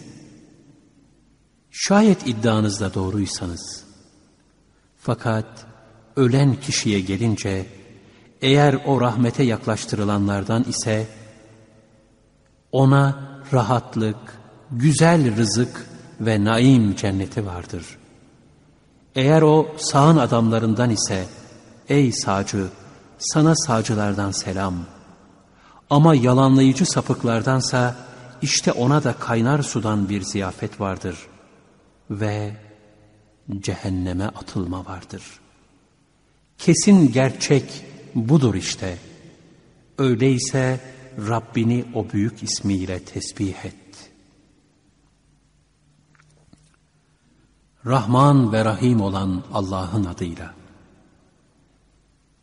Şayet 1.72 2.28
iddianızda 2.28 2.94
doğruysanız. 2.94 3.84
Fakat 4.98 5.66
ölen 6.16 6.56
kişiye 6.56 7.00
gelince 7.00 7.66
eğer 8.42 8.80
o 8.86 9.02
rahmete 9.02 9.44
yaklaştırılanlardan 9.44 10.64
ise 10.64 11.08
ona 12.72 13.30
rahatlık, 13.54 14.18
güzel 14.72 15.38
rızık 15.38 15.88
ve 16.22 16.44
naim 16.44 16.96
cenneti 16.96 17.46
vardır. 17.46 17.86
Eğer 19.16 19.42
o 19.42 19.68
sağın 19.78 20.18
adamlarından 20.18 20.90
ise 20.90 21.26
ey 21.90 22.12
sağcı 22.12 22.68
sana 23.18 23.56
sağcılardan 23.56 24.32
selam. 24.32 24.93
Ama 25.94 26.16
yalanlayıcı 26.16 26.86
sapıklardansa 26.86 27.96
işte 28.42 28.72
ona 28.72 29.04
da 29.04 29.14
kaynar 29.14 29.64
sudan 29.64 30.10
bir 30.10 30.22
ziyafet 30.22 30.80
vardır 30.80 31.18
ve 32.10 32.56
cehenneme 33.60 34.26
atılma 34.26 34.86
vardır. 34.86 35.24
Kesin 36.58 37.12
gerçek 37.12 37.86
budur 38.16 38.56
işte. 38.56 38.98
Öyleyse 39.98 40.80
Rabbini 41.28 41.86
o 41.94 42.10
büyük 42.10 42.44
ismiyle 42.44 43.00
tesbih 43.00 43.66
et. 43.66 44.12
Rahman 47.86 48.54
ve 48.54 48.66
Rahim 48.66 49.02
olan 49.02 49.44
Allah'ın 49.54 50.06
adıyla. 50.06 50.54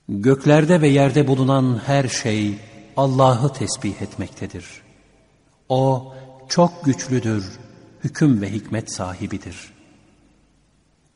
Göklerde 0.08 0.80
ve 0.80 0.88
yerde 0.88 1.28
bulunan 1.28 1.80
her 1.86 2.08
şey 2.08 2.69
Allah'ı 3.00 3.52
tesbih 3.52 4.02
etmektedir. 4.02 4.66
O 5.68 6.12
çok 6.48 6.84
güçlüdür, 6.84 7.58
hüküm 8.04 8.40
ve 8.40 8.52
hikmet 8.52 8.92
sahibidir. 8.92 9.72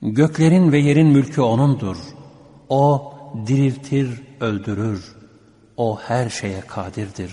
Göklerin 0.03 0.73
ve 0.73 0.79
yerin 0.79 1.07
mülkü 1.07 1.41
O'nundur. 1.41 1.97
O 2.69 3.15
diriltir, 3.47 4.23
öldürür. 4.41 5.17
O 5.77 5.99
her 6.01 6.31
şeye 6.31 6.61
kadirdir. 6.61 7.33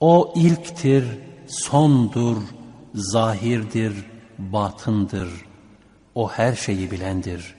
O 0.00 0.32
ilktir, 0.36 1.04
sondur, 1.46 2.36
zahirdir, 2.94 3.92
batındır. 4.38 5.28
O 6.14 6.30
her 6.30 6.54
şeyi 6.54 6.90
bilendir. 6.90 7.54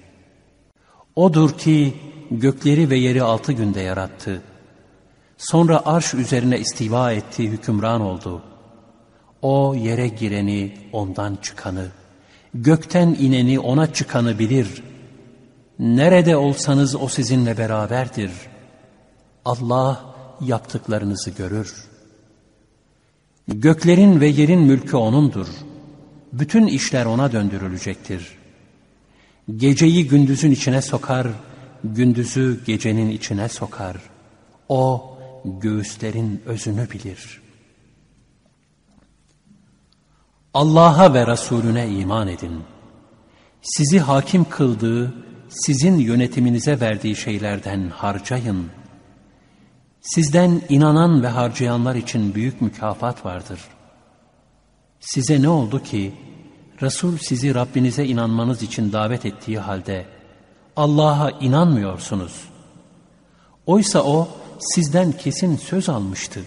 Odur 1.15 1.57
ki 1.57 1.93
gökleri 2.31 2.89
ve 2.89 2.95
yeri 2.97 3.23
altı 3.23 3.53
günde 3.53 3.81
yarattı. 3.81 4.41
Sonra 5.41 5.81
arş 5.85 6.13
üzerine 6.13 6.59
istiva 6.59 7.11
etti, 7.11 7.49
hükümran 7.49 8.01
oldu. 8.01 8.41
O 9.41 9.75
yere 9.75 10.07
gireni, 10.07 10.73
ondan 10.93 11.35
çıkanı, 11.35 11.87
gökten 12.53 13.17
ineni, 13.19 13.59
ona 13.59 13.93
çıkanı 13.93 14.39
bilir. 14.39 14.83
Nerede 15.79 16.37
olsanız 16.37 16.95
o 16.95 17.07
sizinle 17.07 17.57
beraberdir. 17.57 18.31
Allah 19.45 20.05
yaptıklarınızı 20.41 21.29
görür. 21.29 21.85
Göklerin 23.47 24.21
ve 24.21 24.27
yerin 24.27 24.61
mülkü 24.61 24.97
O'nundur. 24.97 25.47
Bütün 26.33 26.67
işler 26.67 27.05
O'na 27.05 27.31
döndürülecektir. 27.31 28.37
Geceyi 29.55 30.07
gündüzün 30.07 30.51
içine 30.51 30.81
sokar, 30.81 31.27
gündüzü 31.83 32.65
gecenin 32.65 33.09
içine 33.09 33.49
sokar. 33.49 33.97
O 34.69 35.10
göğüslerin 35.45 36.41
özünü 36.45 36.89
bilir. 36.91 37.41
Allah'a 40.53 41.13
ve 41.13 41.27
Resulüne 41.27 41.89
iman 41.89 42.27
edin. 42.27 42.63
Sizi 43.61 43.99
hakim 43.99 44.49
kıldığı, 44.49 45.13
sizin 45.49 45.97
yönetiminize 45.97 46.79
verdiği 46.79 47.15
şeylerden 47.15 47.89
harcayın. 47.89 48.69
Sizden 50.01 50.61
inanan 50.69 51.23
ve 51.23 51.27
harcayanlar 51.27 51.95
için 51.95 52.35
büyük 52.35 52.61
mükafat 52.61 53.25
vardır. 53.25 53.59
Size 54.99 55.41
ne 55.41 55.49
oldu 55.49 55.83
ki, 55.83 56.13
Resul 56.81 57.17
sizi 57.17 57.55
Rabbinize 57.55 58.05
inanmanız 58.05 58.63
için 58.63 58.91
davet 58.91 59.25
ettiği 59.25 59.59
halde, 59.59 60.05
Allah'a 60.75 61.31
inanmıyorsunuz. 61.31 62.47
Oysa 63.65 64.03
O 64.03 64.29
sizden 64.61 65.11
kesin 65.11 65.57
söz 65.57 65.89
almıştı. 65.89 66.45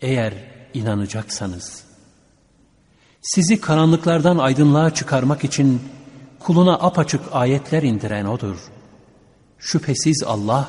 Eğer 0.00 0.34
inanacaksanız. 0.74 1.84
Sizi 3.22 3.60
karanlıklardan 3.60 4.38
aydınlığa 4.38 4.94
çıkarmak 4.94 5.44
için 5.44 5.82
kuluna 6.38 6.74
apaçık 6.74 7.20
ayetler 7.32 7.82
indiren 7.82 8.24
O'dur. 8.24 8.56
Şüphesiz 9.58 10.22
Allah 10.22 10.68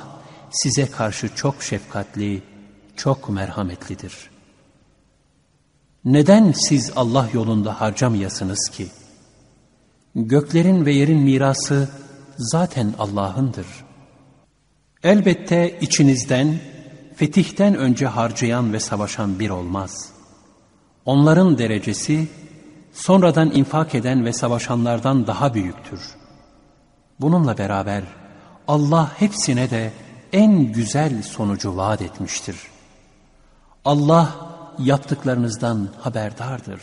size 0.52 0.92
karşı 0.92 1.36
çok 1.36 1.64
şefkatli, 1.64 2.44
çok 2.96 3.30
merhametlidir. 3.30 4.30
Neden 6.06 6.52
siz 6.52 6.92
Allah 6.96 7.30
yolunda 7.34 7.82
harcamayasınız 7.82 8.70
ki? 8.70 8.88
Göklerin 10.16 10.86
ve 10.86 10.94
yerin 10.94 11.20
mirası 11.20 11.90
zaten 12.38 12.94
Allah'ındır. 13.00 13.68
Elbette 15.04 15.80
içinizden 15.82 16.60
fetihten 17.16 17.76
önce 17.76 18.08
harcayan 18.08 18.74
ve 18.74 18.80
savaşan 18.80 19.40
bir 19.40 19.50
olmaz. 19.50 20.10
Onların 21.06 21.58
derecesi 21.58 22.28
sonradan 22.94 23.52
infak 23.52 23.96
eden 23.96 24.26
ve 24.26 24.34
savaşanlardan 24.34 25.28
daha 25.28 25.54
büyüktür. 25.54 26.16
Bununla 27.20 27.58
beraber 27.58 28.04
Allah 28.68 29.12
hepsine 29.18 29.70
de 29.70 29.92
en 30.34 30.72
güzel 30.72 31.24
sonucu 31.24 31.78
vaat 31.78 32.02
etmiştir. 32.02 32.58
Allah 33.86 34.36
yaptıklarınızdan 34.80 35.90
haberdardır. 36.02 36.82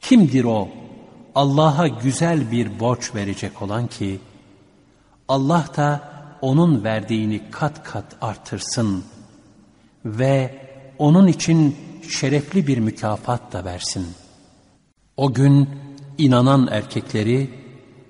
Kimdir 0.00 0.44
o 0.44 0.68
Allah'a 1.34 1.88
güzel 1.88 2.50
bir 2.50 2.80
borç 2.80 3.14
verecek 3.14 3.62
olan 3.62 3.86
ki, 3.86 4.20
Allah 5.28 5.66
da 5.76 6.13
onun 6.44 6.84
verdiğini 6.84 7.40
kat 7.50 7.84
kat 7.84 8.04
artırsın 8.20 9.04
ve 10.04 10.54
onun 10.98 11.26
için 11.26 11.76
şerefli 12.08 12.66
bir 12.66 12.78
mükafat 12.78 13.52
da 13.52 13.64
versin. 13.64 14.06
O 15.16 15.34
gün 15.34 15.68
inanan 16.18 16.68
erkekleri 16.70 17.50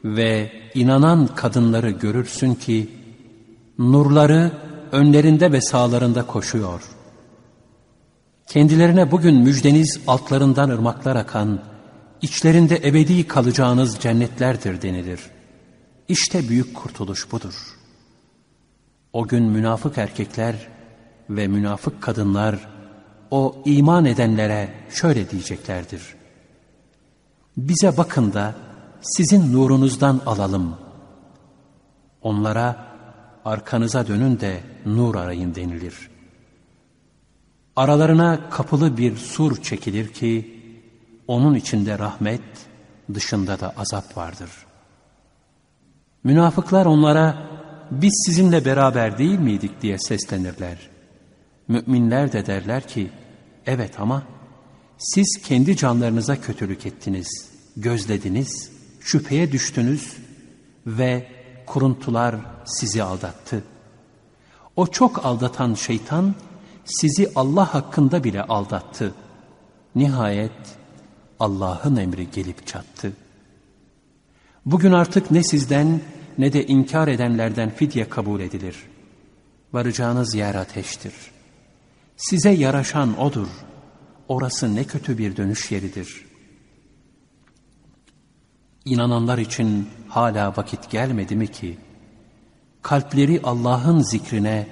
ve 0.04 0.52
inanan 0.74 1.26
kadınları 1.26 1.90
görürsün 1.90 2.54
ki, 2.54 2.88
Nurları 3.78 4.52
önlerinde 4.92 5.52
ve 5.52 5.60
sağlarında 5.60 6.26
koşuyor. 6.26 6.82
Kendilerine 8.46 9.10
bugün 9.10 9.34
müjdeniz 9.34 10.00
altlarından 10.06 10.68
ırmaklar 10.68 11.16
akan, 11.16 11.60
içlerinde 12.22 12.76
ebedi 12.76 13.26
kalacağınız 13.26 13.98
cennetlerdir 13.98 14.82
denilir. 14.82 15.20
İşte 16.08 16.48
büyük 16.48 16.74
kurtuluş 16.74 17.32
budur. 17.32 17.73
O 19.14 19.26
gün 19.26 19.42
münafık 19.42 19.98
erkekler 19.98 20.68
ve 21.30 21.48
münafık 21.48 22.02
kadınlar 22.02 22.68
o 23.30 23.62
iman 23.64 24.04
edenlere 24.04 24.74
şöyle 24.90 25.30
diyeceklerdir. 25.30 26.14
Bize 27.56 27.96
bakın 27.96 28.32
da 28.32 28.54
sizin 29.00 29.52
nurunuzdan 29.52 30.20
alalım. 30.26 30.76
Onlara 32.22 32.86
arkanıza 33.44 34.06
dönün 34.06 34.40
de 34.40 34.60
nur 34.86 35.14
arayın 35.14 35.54
denilir. 35.54 36.10
Aralarına 37.76 38.50
kapılı 38.50 38.96
bir 38.96 39.16
sur 39.16 39.62
çekilir 39.62 40.08
ki 40.12 40.60
onun 41.28 41.54
içinde 41.54 41.98
rahmet, 41.98 42.42
dışında 43.14 43.60
da 43.60 43.74
azap 43.76 44.16
vardır. 44.16 44.50
Münafıklar 46.24 46.86
onlara 46.86 47.53
biz 48.02 48.22
sizinle 48.26 48.64
beraber 48.64 49.18
değil 49.18 49.38
miydik 49.38 49.82
diye 49.82 49.98
seslenirler. 49.98 50.78
Müminler 51.68 52.32
de 52.32 52.46
derler 52.46 52.88
ki 52.88 53.10
evet 53.66 54.00
ama 54.00 54.22
siz 54.98 55.40
kendi 55.44 55.76
canlarınıza 55.76 56.40
kötülük 56.40 56.86
ettiniz, 56.86 57.50
gözlediniz, 57.76 58.70
şüpheye 59.00 59.52
düştünüz 59.52 60.16
ve 60.86 61.26
kuruntular 61.66 62.36
sizi 62.64 63.02
aldattı. 63.02 63.64
O 64.76 64.86
çok 64.86 65.24
aldatan 65.26 65.74
şeytan 65.74 66.34
sizi 66.84 67.32
Allah 67.36 67.74
hakkında 67.74 68.24
bile 68.24 68.42
aldattı. 68.42 69.14
Nihayet 69.94 70.52
Allah'ın 71.40 71.96
emri 71.96 72.30
gelip 72.30 72.66
çattı. 72.66 73.12
Bugün 74.66 74.92
artık 74.92 75.30
ne 75.30 75.42
sizden 75.42 76.00
ne 76.38 76.52
de 76.52 76.66
inkar 76.66 77.08
edenlerden 77.08 77.70
fidye 77.70 78.08
kabul 78.08 78.40
edilir. 78.40 78.76
Varacağınız 79.72 80.34
yer 80.34 80.54
ateştir. 80.54 81.14
Size 82.16 82.50
yaraşan 82.50 83.20
odur. 83.20 83.48
Orası 84.28 84.74
ne 84.74 84.84
kötü 84.84 85.18
bir 85.18 85.36
dönüş 85.36 85.70
yeridir. 85.70 86.24
İnananlar 88.84 89.38
için 89.38 89.88
hala 90.08 90.56
vakit 90.56 90.90
gelmedi 90.90 91.36
mi 91.36 91.48
ki, 91.48 91.78
kalpleri 92.82 93.40
Allah'ın 93.42 94.00
zikrine 94.00 94.66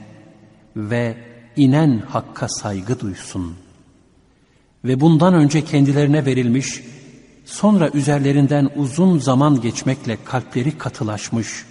ve 0.76 1.16
inen 1.56 2.02
hakka 2.08 2.48
saygı 2.48 3.00
duysun. 3.00 3.56
Ve 4.84 5.00
bundan 5.00 5.34
önce 5.34 5.64
kendilerine 5.64 6.26
verilmiş, 6.26 6.82
sonra 7.52 7.90
üzerlerinden 7.90 8.70
uzun 8.76 9.18
zaman 9.18 9.60
geçmekle 9.60 10.18
kalpleri 10.24 10.78
katılaşmış, 10.78 11.66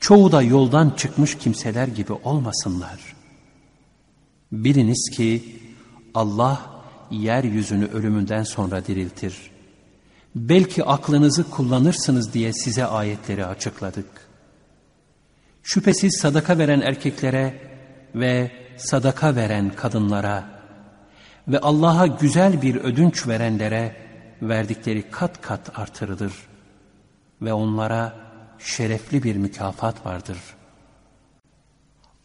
çoğu 0.00 0.32
da 0.32 0.42
yoldan 0.42 0.90
çıkmış 0.90 1.38
kimseler 1.38 1.88
gibi 1.88 2.12
olmasınlar. 2.12 3.00
Biliniz 4.52 5.10
ki 5.16 5.60
Allah 6.14 6.60
yeryüzünü 7.10 7.86
ölümünden 7.86 8.42
sonra 8.42 8.86
diriltir. 8.86 9.50
Belki 10.34 10.84
aklınızı 10.84 11.50
kullanırsınız 11.50 12.34
diye 12.34 12.52
size 12.52 12.86
ayetleri 12.86 13.46
açıkladık. 13.46 14.06
Şüphesiz 15.62 16.18
sadaka 16.20 16.58
veren 16.58 16.80
erkeklere 16.80 17.60
ve 18.14 18.50
sadaka 18.76 19.36
veren 19.36 19.72
kadınlara 19.76 20.44
ve 21.48 21.58
Allah'a 21.58 22.06
güzel 22.06 22.62
bir 22.62 22.76
ödünç 22.76 23.28
verenlere 23.28 24.03
verdikleri 24.48 25.10
kat 25.10 25.40
kat 25.40 25.78
artırılır 25.78 26.32
ve 27.42 27.52
onlara 27.52 28.12
şerefli 28.58 29.22
bir 29.22 29.36
mükafat 29.36 30.06
vardır. 30.06 30.38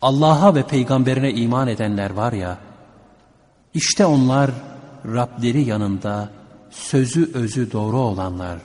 Allah'a 0.02 0.56
ve 0.56 0.64
peygamberine 0.64 1.32
iman 1.32 1.68
edenler 1.68 2.10
var 2.10 2.34
ya, 2.34 2.58
işte 3.74 4.06
onlar 4.06 4.52
Rableri 5.06 5.62
yanında 5.62 6.30
sözü 6.70 7.34
özü 7.34 7.72
doğru 7.72 7.98
olanlar 7.98 8.60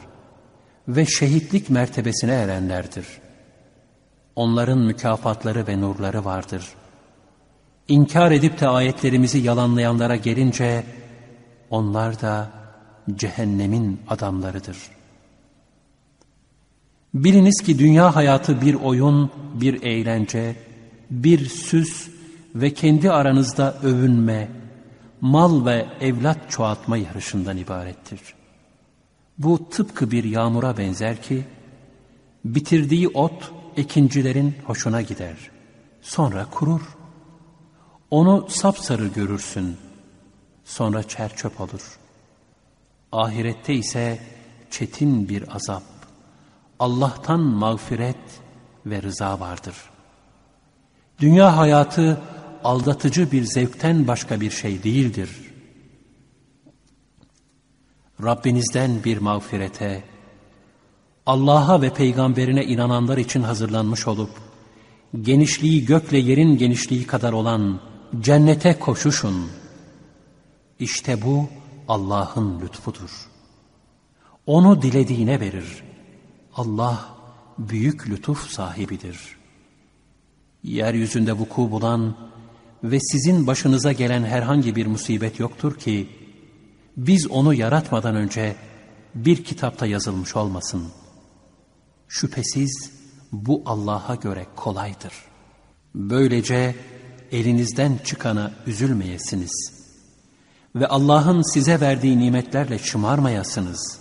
ve 0.88 1.06
şehitlik 1.06 1.70
mertebesine 1.70 2.32
erenlerdir. 2.32 3.06
Onların 4.36 4.78
mükafatları 4.78 5.66
ve 5.66 5.80
nurları 5.80 6.24
vardır. 6.24 6.68
İnkar 7.88 8.30
edip 8.30 8.60
de 8.60 8.68
ayetlerimizi 8.68 9.38
yalanlayanlara 9.38 10.16
gelince, 10.16 10.84
onlar 11.70 12.20
da 12.20 12.50
cehennemin 13.16 14.00
adamlarıdır. 14.08 14.76
Biliniz 17.14 17.60
ki 17.60 17.78
dünya 17.78 18.16
hayatı 18.16 18.60
bir 18.60 18.74
oyun, 18.74 19.30
bir 19.54 19.82
eğlence, 19.82 20.56
bir 21.10 21.46
süs 21.48 22.08
ve 22.54 22.74
kendi 22.74 23.10
aranızda 23.10 23.78
övünme, 23.82 24.48
mal 25.20 25.66
ve 25.66 25.86
evlat 26.00 26.50
çoğaltma 26.50 26.96
yarışından 26.96 27.56
ibarettir. 27.56 28.20
Bu 29.38 29.68
tıpkı 29.70 30.10
bir 30.10 30.24
yağmura 30.24 30.78
benzer 30.78 31.22
ki, 31.22 31.44
bitirdiği 32.44 33.08
ot 33.08 33.52
ekincilerin 33.76 34.54
hoşuna 34.64 35.02
gider. 35.02 35.36
Sonra 36.02 36.46
kurur. 36.50 36.82
Onu 38.10 38.46
sapsarı 38.48 39.06
görürsün. 39.06 39.76
Sonra 40.64 41.02
çerçöp 41.02 41.60
olur. 41.60 41.98
Ahirette 43.14 43.74
ise 43.74 44.18
çetin 44.70 45.28
bir 45.28 45.56
azap. 45.56 45.82
Allah'tan 46.78 47.40
mağfiret 47.40 48.40
ve 48.86 49.02
rıza 49.02 49.40
vardır. 49.40 49.74
Dünya 51.20 51.56
hayatı 51.56 52.20
aldatıcı 52.64 53.32
bir 53.32 53.44
zevkten 53.44 54.06
başka 54.06 54.40
bir 54.40 54.50
şey 54.50 54.82
değildir. 54.82 55.30
Rabbinizden 58.22 59.04
bir 59.04 59.18
mağfirete, 59.18 60.02
Allah'a 61.26 61.82
ve 61.82 61.90
peygamberine 61.90 62.64
inananlar 62.64 63.18
için 63.18 63.42
hazırlanmış 63.42 64.06
olup, 64.06 64.30
genişliği 65.22 65.84
gökle 65.84 66.18
yerin 66.18 66.58
genişliği 66.58 67.06
kadar 67.06 67.32
olan 67.32 67.80
cennete 68.20 68.78
koşuşun. 68.78 69.50
İşte 70.78 71.22
bu 71.22 71.48
Allah'ın 71.88 72.60
lütfudur. 72.60 73.28
Onu 74.46 74.82
dilediğine 74.82 75.40
verir. 75.40 75.82
Allah 76.54 77.08
büyük 77.58 78.08
lütuf 78.08 78.50
sahibidir. 78.50 79.36
Yeryüzünde 80.62 81.32
vuku 81.32 81.70
bulan 81.70 82.16
ve 82.84 83.00
sizin 83.00 83.46
başınıza 83.46 83.92
gelen 83.92 84.24
herhangi 84.24 84.76
bir 84.76 84.86
musibet 84.86 85.40
yoktur 85.40 85.78
ki, 85.78 86.08
biz 86.96 87.26
onu 87.26 87.54
yaratmadan 87.54 88.16
önce 88.16 88.56
bir 89.14 89.44
kitapta 89.44 89.86
yazılmış 89.86 90.36
olmasın. 90.36 90.84
Şüphesiz 92.08 92.90
bu 93.32 93.62
Allah'a 93.66 94.14
göre 94.14 94.46
kolaydır. 94.56 95.12
Böylece 95.94 96.74
elinizden 97.32 97.98
çıkana 98.04 98.52
üzülmeyesiniz. 98.66 99.73
Ve 100.76 100.86
Allah'ın 100.86 101.52
size 101.54 101.80
verdiği 101.80 102.18
nimetlerle 102.18 102.78
şımarmayasınız. 102.78 103.98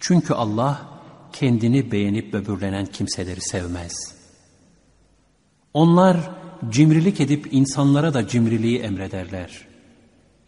Çünkü 0.00 0.34
Allah 0.34 0.88
kendini 1.32 1.92
beğenip 1.92 2.32
böbürlenen 2.32 2.86
kimseleri 2.86 3.40
sevmez. 3.40 4.14
Onlar 5.74 6.16
cimrilik 6.70 7.20
edip 7.20 7.48
insanlara 7.50 8.14
da 8.14 8.28
cimriliği 8.28 8.78
emrederler. 8.78 9.66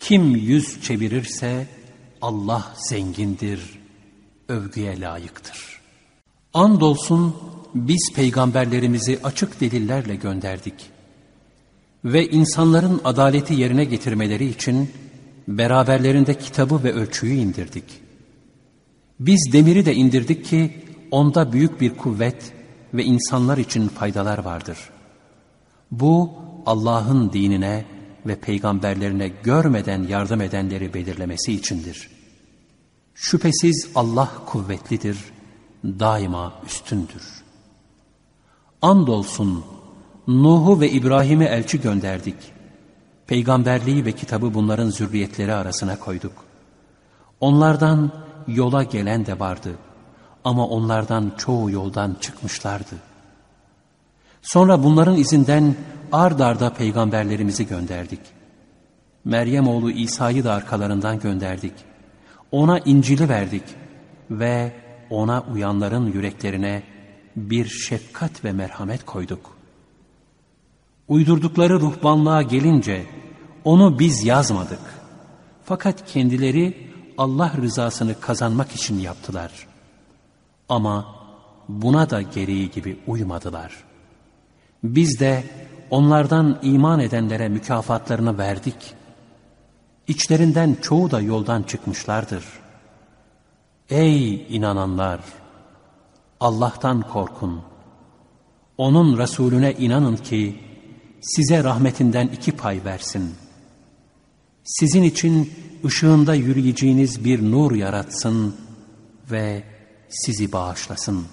Kim 0.00 0.36
yüz 0.36 0.82
çevirirse 0.82 1.66
Allah 2.22 2.74
zengindir, 2.88 3.78
övgüye 4.48 5.00
layıktır. 5.00 5.80
Andolsun 6.54 7.36
biz 7.74 8.12
peygamberlerimizi 8.14 9.20
açık 9.24 9.60
delillerle 9.60 10.14
gönderdik. 10.14 10.74
Ve 12.04 12.28
insanların 12.28 13.00
adaleti 13.04 13.54
yerine 13.54 13.84
getirmeleri 13.84 14.46
için 14.46 14.90
beraberlerinde 15.48 16.38
kitabı 16.38 16.84
ve 16.84 16.92
ölçüyü 16.92 17.34
indirdik. 17.34 17.84
Biz 19.20 19.52
demiri 19.52 19.86
de 19.86 19.94
indirdik 19.94 20.44
ki 20.44 20.84
onda 21.10 21.52
büyük 21.52 21.80
bir 21.80 21.96
kuvvet 21.96 22.52
ve 22.94 23.04
insanlar 23.04 23.58
için 23.58 23.88
faydalar 23.88 24.38
vardır.'' 24.38 25.00
Bu 25.90 26.30
Allah'ın 26.66 27.32
dinine 27.32 27.84
ve 28.26 28.36
peygamberlerine 28.36 29.28
görmeden 29.28 30.02
yardım 30.02 30.40
edenleri 30.40 30.94
belirlemesi 30.94 31.52
içindir. 31.52 32.10
Şüphesiz 33.14 33.88
Allah 33.94 34.30
kuvvetlidir, 34.46 35.18
daima 35.84 36.54
üstündür. 36.66 37.42
Andolsun 38.82 39.64
Nuh'u 40.26 40.80
ve 40.80 40.90
İbrahim'i 40.90 41.44
elçi 41.44 41.80
gönderdik. 41.80 42.36
Peygamberliği 43.30 44.04
ve 44.04 44.12
kitabı 44.12 44.54
bunların 44.54 44.90
zürriyetleri 44.90 45.54
arasına 45.54 45.98
koyduk. 45.98 46.32
Onlardan 47.40 48.12
yola 48.48 48.82
gelen 48.82 49.26
de 49.26 49.38
vardı 49.40 49.74
ama 50.44 50.66
onlardan 50.66 51.32
çoğu 51.38 51.70
yoldan 51.70 52.16
çıkmışlardı. 52.20 52.94
Sonra 54.42 54.84
bunların 54.84 55.16
izinden 55.16 55.76
ard 56.12 56.40
arda 56.40 56.72
peygamberlerimizi 56.72 57.66
gönderdik. 57.66 58.20
Meryem 59.24 59.68
oğlu 59.68 59.90
İsa'yı 59.90 60.44
da 60.44 60.52
arkalarından 60.52 61.20
gönderdik. 61.20 61.74
Ona 62.50 62.78
İncil'i 62.78 63.28
verdik 63.28 63.64
ve 64.30 64.72
ona 65.10 65.44
uyanların 65.52 66.12
yüreklerine 66.12 66.82
bir 67.36 67.66
şefkat 67.66 68.44
ve 68.44 68.52
merhamet 68.52 69.04
koyduk. 69.06 69.56
Uydurdukları 71.08 71.80
ruhbanlığa 71.80 72.42
gelince 72.42 73.19
onu 73.64 73.98
biz 73.98 74.24
yazmadık. 74.24 74.80
Fakat 75.64 76.12
kendileri 76.12 76.90
Allah 77.18 77.52
rızasını 77.62 78.20
kazanmak 78.20 78.72
için 78.72 78.98
yaptılar. 78.98 79.52
Ama 80.68 81.14
buna 81.68 82.10
da 82.10 82.22
gereği 82.22 82.70
gibi 82.70 82.98
uymadılar. 83.06 83.84
Biz 84.84 85.20
de 85.20 85.44
onlardan 85.90 86.58
iman 86.62 87.00
edenlere 87.00 87.48
mükafatlarını 87.48 88.38
verdik. 88.38 88.94
İçlerinden 90.08 90.76
çoğu 90.82 91.10
da 91.10 91.20
yoldan 91.20 91.62
çıkmışlardır. 91.62 92.44
Ey 93.90 94.46
inananlar! 94.56 95.20
Allah'tan 96.40 97.02
korkun. 97.02 97.62
Onun 98.78 99.18
Resulüne 99.18 99.72
inanın 99.72 100.16
ki 100.16 100.60
size 101.20 101.64
rahmetinden 101.64 102.28
iki 102.28 102.52
pay 102.52 102.84
versin. 102.84 103.34
Sizin 104.64 105.02
için 105.02 105.52
ışığında 105.84 106.34
yürüyeceğiniz 106.34 107.24
bir 107.24 107.42
nur 107.50 107.72
yaratsın 107.72 108.56
ve 109.30 109.62
sizi 110.08 110.52
bağışlasın. 110.52 111.26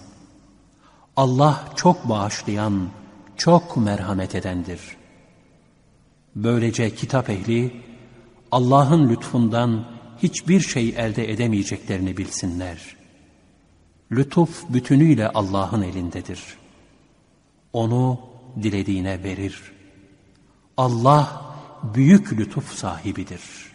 Allah 1.16 1.70
çok 1.76 2.10
bağışlayan, 2.10 2.90
çok 3.38 3.78
merhamet 3.78 4.36
edendir. 4.36 4.80
Böylece 6.36 6.96
kitap 6.96 7.30
ehli 7.30 7.82
Allah'ın 8.52 9.10
lütfundan 9.10 9.86
hiçbir 10.24 10.60
şey 10.60 10.90
elde 10.90 11.32
edemeyeceklerini 11.32 12.18
bilsinler. 12.18 12.96
Lütuf 14.12 14.70
bütünüyle 14.70 15.30
Allah'ın 15.30 15.82
elindedir. 15.82 16.44
Onu 17.74 18.20
dilediğine 18.64 19.24
verir. 19.24 19.72
Allah 20.78 21.47
büyük 21.84 22.34
lütuf 22.34 22.74
sahibidir.'' 22.74 23.67